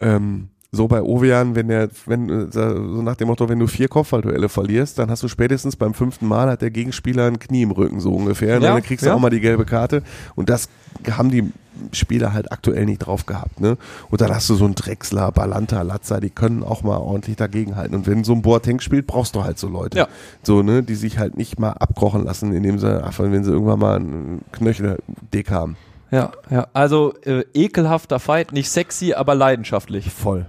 [0.00, 3.88] ähm, so bei Ovean, wenn der, wenn, äh, so nach dem Motto, wenn du vier
[3.88, 7.70] Kopfballduelle verlierst, dann hast du spätestens beim fünften Mal hat der Gegenspieler ein Knie im
[7.70, 8.58] Rücken, so ungefähr.
[8.58, 8.66] Ne?
[8.66, 9.14] Ja, dann kriegst du ja.
[9.14, 10.02] auch mal die gelbe Karte.
[10.34, 10.68] Und das
[11.10, 11.52] haben die
[11.92, 13.76] Spieler halt aktuell nicht drauf gehabt, ne?
[14.08, 17.96] Und dann hast du so einen Drexler, Balanta, Latza, die können auch mal ordentlich dagegenhalten.
[17.96, 19.98] Und wenn so ein Boateng spielt, brauchst du halt so Leute.
[19.98, 20.08] Ja.
[20.42, 23.80] So, ne, die sich halt nicht mal abkochen lassen, indem sie, ach, wenn sie irgendwann
[23.80, 25.76] mal einen Knöchel-Dick haben.
[26.10, 26.68] Ja, ja.
[26.72, 30.10] Also äh, ekelhafter Fight, nicht sexy, aber leidenschaftlich.
[30.10, 30.46] Voll.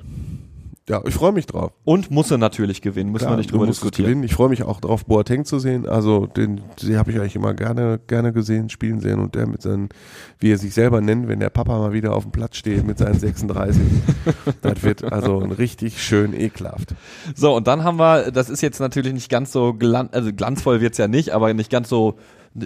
[0.87, 1.71] Ja, ich freue mich drauf.
[1.83, 4.05] Und muss er natürlich gewinnen, müssen wir Klar, nicht du drüber es diskutieren.
[4.07, 4.23] gewinnen.
[4.23, 5.87] Ich freue mich auch darauf, Boateng zu sehen.
[5.87, 9.63] Also den, den habe ich eigentlich immer gerne, gerne gesehen, spielen sehen und der mit
[9.63, 9.89] seinen,
[10.37, 12.99] wie er sich selber nennt, wenn der Papa mal wieder auf dem Platz steht mit
[12.99, 13.81] seinen 36.
[14.61, 16.93] das wird also ein richtig schön ekelhaft.
[17.33, 20.81] So, und dann haben wir, das ist jetzt natürlich nicht ganz so glan also glanzvoll
[20.81, 22.19] wird's ja nicht, aber nicht ganz so,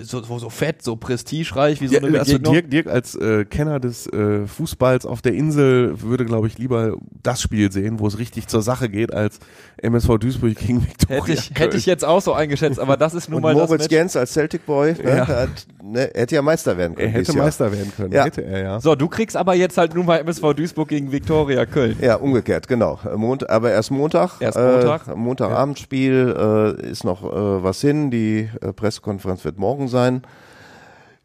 [0.04, 2.54] so, so, fett, so prestigereich wie so Ja, eine also Begegnung.
[2.54, 6.96] Dirk, Dirk als äh, Kenner des äh, Fußballs auf der Insel würde, glaube ich, lieber
[7.24, 9.40] das Spiel sehen, wo es richtig zur Sache geht, als
[9.78, 11.58] MSV Duisburg gegen Viktoria hätte ich, Köln.
[11.58, 13.88] hätte ich jetzt auch so eingeschätzt, aber das ist nun Und mal das Moritz.
[13.90, 15.28] Jens als Celtic Boy, ne, Ja.
[15.28, 15.50] hat,
[15.92, 17.10] ne, er hätte ja Meister werden Er können.
[17.12, 17.46] hätte dieses Jahr.
[17.46, 18.24] Meister werden können, Ja.
[18.26, 18.80] hätte er, ja.
[18.80, 21.98] So, du kriegst aber jetzt halt nun mal MSV Duisburg gegen Viktoria Köln.
[22.02, 23.00] Ja, umgekehrt, genau.
[23.16, 24.40] Mont aber erst Montag.
[24.40, 25.08] Erst Montag.
[25.08, 28.12] Äh, Montagabendspiel äh, ist noch äh, was hin.
[28.12, 30.22] Die äh, Pressekonferenz wird morgen sein.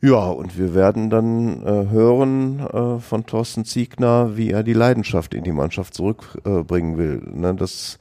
[0.01, 5.33] Ja, und wir werden dann äh, hören äh, von Thorsten Ziegner, wie er die Leidenschaft
[5.33, 7.23] in die Mannschaft zurückbringen äh, will.
[7.33, 7.99] Ne, das,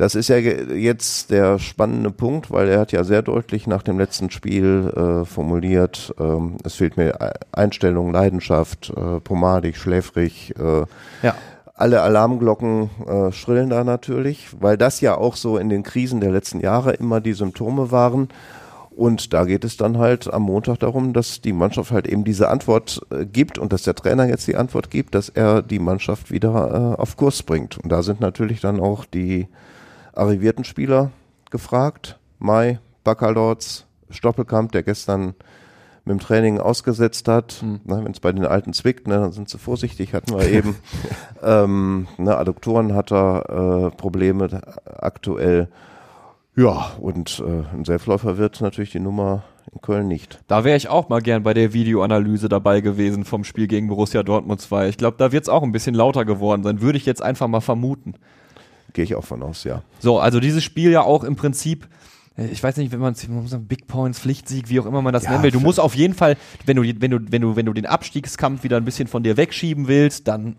[0.00, 3.98] das ist ja jetzt der spannende Punkt, weil er hat ja sehr deutlich nach dem
[3.98, 10.86] letzten Spiel äh, formuliert, ähm, es fehlt mir E- Einstellung, Leidenschaft, äh, pomadig, schläfrig, äh,
[11.26, 11.34] Ja.
[11.74, 16.30] alle Alarmglocken äh, schrillen da natürlich, weil das ja auch so in den Krisen der
[16.32, 18.28] letzten Jahre immer die Symptome waren.
[18.96, 22.48] Und da geht es dann halt am Montag darum, dass die Mannschaft halt eben diese
[22.48, 26.30] Antwort äh, gibt und dass der Trainer jetzt die Antwort gibt, dass er die Mannschaft
[26.30, 27.76] wieder äh, auf Kurs bringt.
[27.78, 29.46] Und da sind natürlich dann auch die
[30.14, 31.10] arrivierten Spieler
[31.50, 32.18] gefragt.
[32.38, 35.34] Mai, Baccalords, Stoppelkamp, der gestern
[36.04, 37.52] mit dem Training ausgesetzt hat.
[37.60, 37.80] Hm.
[37.84, 40.76] Ne, Wenn es bei den Alten zwickt, ne, dann sind sie vorsichtig, hatten wir eben.
[41.42, 44.48] ähm, ne, Adduktoren hat er äh, Probleme
[44.98, 45.68] aktuell.
[46.56, 50.40] Ja, und äh, ein Selbstläufer wird natürlich die Nummer in Köln nicht.
[50.48, 54.22] Da wäre ich auch mal gern bei der Videoanalyse dabei gewesen vom Spiel gegen Borussia
[54.22, 54.88] Dortmund 2.
[54.88, 57.46] Ich glaube, da wird es auch ein bisschen lauter geworden sein, würde ich jetzt einfach
[57.46, 58.14] mal vermuten.
[58.92, 59.82] Gehe ich auch von aus, ja.
[60.00, 61.88] So, also dieses Spiel ja auch im Prinzip,
[62.36, 63.26] äh, ich weiß nicht, wenn man es
[63.68, 65.50] Big Points, Pflichtsieg, wie auch immer man das Ja, nennen will.
[65.50, 66.36] Du musst auf jeden Fall,
[66.66, 69.36] wenn du, wenn du, wenn du, wenn du den Abstiegskampf wieder ein bisschen von dir
[69.36, 70.56] wegschieben willst, dann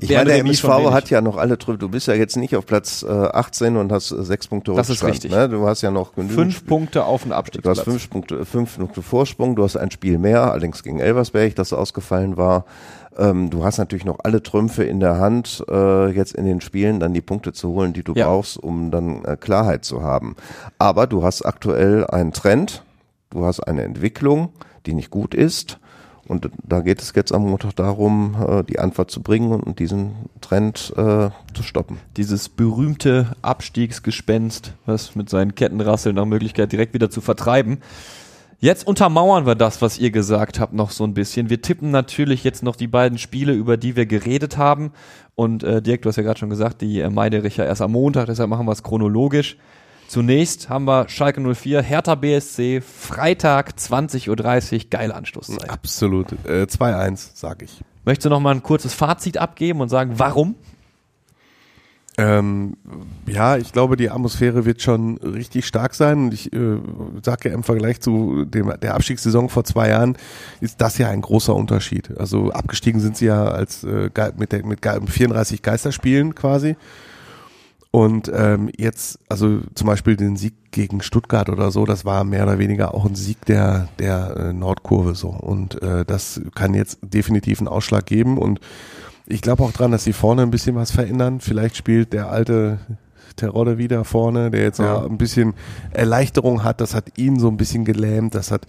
[0.00, 1.78] Ich meine, der MSV hat ja noch alle Trüffel.
[1.78, 4.90] Du bist ja jetzt nicht auf Platz äh, 18 und hast äh, sechs Punkte Das
[4.90, 5.30] ist richtig.
[5.30, 5.48] Ne?
[5.48, 7.80] Du hast ja noch genügend fünf Punkte auf den Du hast Abstiegsplatz.
[7.80, 12.36] fünf Punkte, fünf Punkte Vorsprung, du hast ein Spiel mehr, allerdings gegen Elversberg, das ausgefallen
[12.36, 12.64] war.
[13.18, 17.00] Ähm, du hast natürlich noch alle Trümpfe in der Hand, äh, jetzt in den Spielen
[17.00, 18.26] dann die Punkte zu holen, die du Ja.
[18.26, 20.36] brauchst, um dann äh, Klarheit zu haben.
[20.78, 22.84] Aber du hast aktuell einen Trend,
[23.30, 24.50] du hast eine Entwicklung,
[24.86, 25.78] die nicht gut ist.
[26.28, 30.12] Und da geht es jetzt am Montag darum, äh, die Antwort zu bringen und diesen
[30.42, 31.98] Trend äh, zu stoppen.
[32.18, 37.78] Dieses berühmte Abstiegsgespenst, was mit seinen Kettenrasseln nach Möglichkeit direkt wieder zu vertreiben.
[38.60, 41.48] Jetzt untermauern wir das, was ihr gesagt habt, noch so ein bisschen.
[41.48, 44.90] Wir tippen natürlich jetzt noch die beiden Spiele, über die wir geredet haben.
[45.36, 48.26] Und äh, Dirk, du hast ja gerade schon gesagt, die äh, Meidericher erst am Montag,
[48.26, 49.56] deshalb machen wir es chronologisch.
[50.08, 54.28] Zunächst haben wir Schalke 04, Hertha BSC, Freitag 20.30
[54.74, 55.70] Uhr, geile Anstoßzeit.
[55.70, 56.32] Absolut.
[56.44, 57.80] Äh, 2-1, sag ich.
[58.04, 60.56] Möchtest du noch mal ein kurzes Fazit abgeben und sagen, warum?
[62.18, 62.76] Ähm,
[63.26, 66.24] ja, ich glaube, die Atmosphäre wird schon richtig stark sein.
[66.24, 66.78] Und ich äh,
[67.22, 70.16] sage ja im Vergleich zu dem, der Abstiegssaison vor zwei Jahren,
[70.60, 72.18] ist das ja ein großer Unterschied.
[72.18, 76.76] Also abgestiegen sind sie ja als äh, mit, der, mit Ge- 34 Geisterspielen quasi.
[77.92, 82.42] Und ähm, jetzt, also zum Beispiel den Sieg gegen Stuttgart oder so, das war mehr
[82.42, 85.28] oder weniger auch ein Sieg der, der äh, Nordkurve so.
[85.28, 88.38] Und äh, das kann jetzt definitiv einen Ausschlag geben.
[88.38, 88.60] Und
[89.28, 91.40] ich glaube auch dran, dass sie vorne ein bisschen was verändern.
[91.40, 92.78] Vielleicht spielt der alte
[93.36, 95.04] Terodde wieder vorne, der jetzt ja.
[95.04, 95.54] Ein bisschen
[95.92, 96.80] Erleichterung hat.
[96.80, 98.34] Das hat ihn so ein bisschen gelähmt.
[98.34, 98.66] Das hat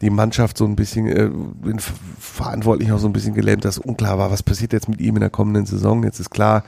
[0.00, 1.30] die Mannschaft so ein bisschen, äh,
[1.64, 5.00] den Ver- Verantwortlichen auch so ein bisschen gelähmt, dass unklar war, was passiert jetzt mit
[5.00, 6.02] ihm in der kommenden Saison.
[6.02, 6.64] Jetzt ist klar,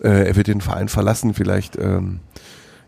[0.00, 1.34] äh, er wird den Verein verlassen.
[1.34, 2.20] Vielleicht, ähm,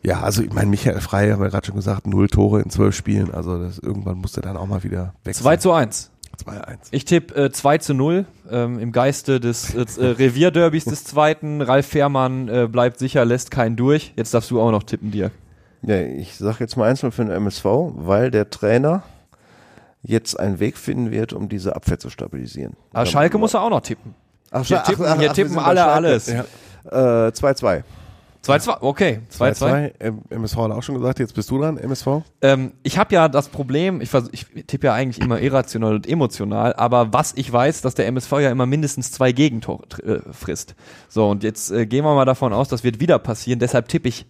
[0.02, 2.94] ja, also ich meine, Michael Frey, haben wir gerade schon gesagt, null Tore in zwölf
[2.94, 3.32] Spielen.
[3.34, 6.10] Also das, irgendwann musste dann auch mal wieder weg 2 zu 1.
[6.34, 6.78] 2-1.
[6.90, 11.62] Ich tippe äh, 2 zu 0 ähm, im Geiste des äh, äh, Revierderbys des zweiten.
[11.62, 14.12] Ralf Fährmann äh, bleibt sicher, lässt keinen durch.
[14.16, 15.30] Jetzt darfst du auch noch tippen, dir.
[15.82, 19.02] Ja, ich sage jetzt mal einzeln für den MSV, weil der Trainer
[20.02, 22.74] jetzt einen Weg finden wird, um diese Abwehr zu stabilisieren.
[22.92, 24.14] Aber Schalke muss er auch noch tippen.
[24.50, 26.26] Ach, Hier ach, tippen, ach, hier ach, wir tippen alle alles.
[26.28, 26.44] Ja.
[26.90, 27.82] Äh, 2-2.
[28.44, 29.20] 2-2, okay.
[29.32, 29.58] 2-2.
[29.58, 29.92] 2-2.
[30.00, 32.06] Ähm, MSV hat auch schon gesagt, jetzt bist du dran, MSV.
[32.42, 36.06] Ähm, ich habe ja das Problem, ich, vers- ich tippe ja eigentlich immer irrational und
[36.06, 40.74] emotional, aber was ich weiß, dass der MSV ja immer mindestens zwei Gegentore äh, frisst.
[41.08, 44.08] So, und jetzt äh, gehen wir mal davon aus, das wird wieder passieren, deshalb tippe
[44.08, 44.26] ich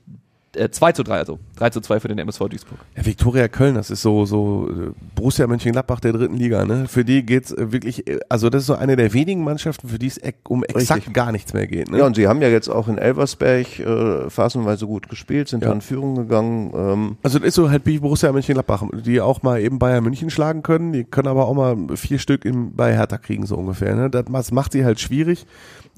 [0.57, 2.79] äh, 2 zu 3, also 3 zu 2 für den MSV Duisburg.
[2.97, 6.87] Ja, Viktoria Köln, das ist so, so äh, Borussia Mönchengladbach der dritten Liga, ne?
[6.89, 9.99] Für die geht's äh, wirklich, äh, also das ist so eine der wenigen Mannschaften, für
[9.99, 11.15] die es um exakt Richtig.
[11.15, 11.99] gar nichts mehr geht, ne?
[11.99, 15.69] Ja, und sie haben ja jetzt auch in Elversberg äh, phasenweise gut gespielt, sind Ja.
[15.69, 16.73] dann in Führung gegangen.
[16.75, 20.31] Ähm, Also das ist so halt wie Borussia Mönchengladbach, die auch mal eben Bayern München
[20.31, 23.95] schlagen können, die können aber auch mal vier Stück in, bei Hertha kriegen, so ungefähr,
[23.95, 24.11] ne?
[24.11, 25.47] Das macht sie halt schwierig.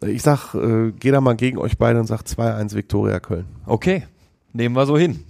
[0.02, 3.46] Ich sag, äh, geh da mal gegen euch beide und sag 2-1 Viktoria Köln.
[3.64, 4.04] Okay,
[4.56, 5.24] nehmen wir so hin.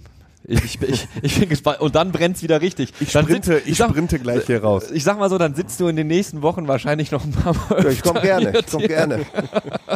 [0.49, 1.81] Ich, ich, ich, ich bin gespannt.
[1.81, 2.93] Und dann brennt's wieder richtig.
[3.01, 4.91] Ich Dann sprinte, sitz- ich sag- sprinte gleich hier raus.
[4.91, 7.53] Ich sag mal so, dann sitzt du in den nächsten Wochen wahrscheinlich noch ein paar
[7.69, 7.83] Mal.
[7.83, 9.25] ja, ich komme gerne, ich komme gerne.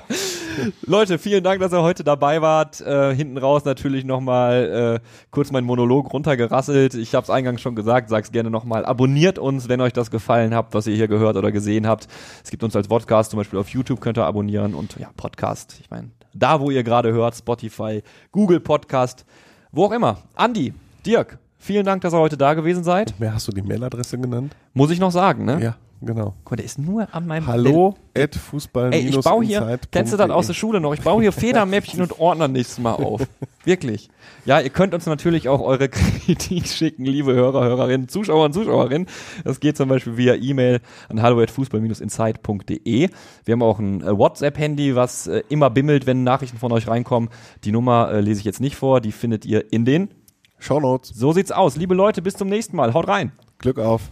[0.86, 2.82] Leute, vielen Dank, dass ihr heute dabei wart.
[2.82, 6.95] Äh, hinten raus natürlich nochmal äh, kurz meinen Monolog runtergerasselt.
[6.95, 8.84] Ich habe es eingangs schon gesagt, sag's gerne nochmal.
[8.86, 12.07] Abonniert uns, wenn euch das gefallen habt, was ihr hier gehört oder gesehen habt.
[12.43, 15.77] Es gibt uns als Podcast, zum Beispiel auf YouTube könnt ihr abonnieren und ja, Podcast.
[15.82, 18.01] Ich meine, da wo ihr gerade hört, Spotify,
[18.32, 19.25] Google Podcast,
[19.71, 20.17] wo auch immer.
[20.36, 20.73] Andi,
[21.05, 23.19] Dirk, vielen Dank, dass ihr heute da gewesen seid.
[23.19, 24.55] Mehr hast du die Mailadresse genannt?
[24.73, 25.61] Muss ich noch sagen, ne?
[25.61, 26.33] Ja, genau.
[26.43, 30.11] Guck mal, der ist nur an meinem Hallo at Fußball Ey, ich baue hier, kennst
[30.13, 30.93] du das aus der Schule noch?
[30.93, 33.21] Ich baue hier Federmäppchen und Ordner nächstes Mal auf.
[33.65, 34.09] Wirklich.
[34.45, 35.87] Ja, ihr könnt uns natürlich auch eure
[36.25, 39.07] Kritik schicken, liebe Hörer, Hörerinnen, Zuschauer und Zuschauerinnen.
[39.43, 43.09] Das geht zum Beispiel via E-Mail an hallo@fußball-insight.de.
[43.45, 47.29] Wir haben auch ein äh, WhatsApp-Handy, was äh, immer bimmelt, wenn Nachrichten von euch reinkommen.
[47.63, 50.09] Die Nummer äh, lese ich jetzt nicht vor, die findet ihr in den.
[50.57, 51.09] Shownotes.
[51.09, 51.75] So sieht's aus.
[51.75, 52.93] Liebe Leute, bis zum nächsten Mal.
[52.93, 53.31] Haut rein.
[53.57, 54.11] Glück auf.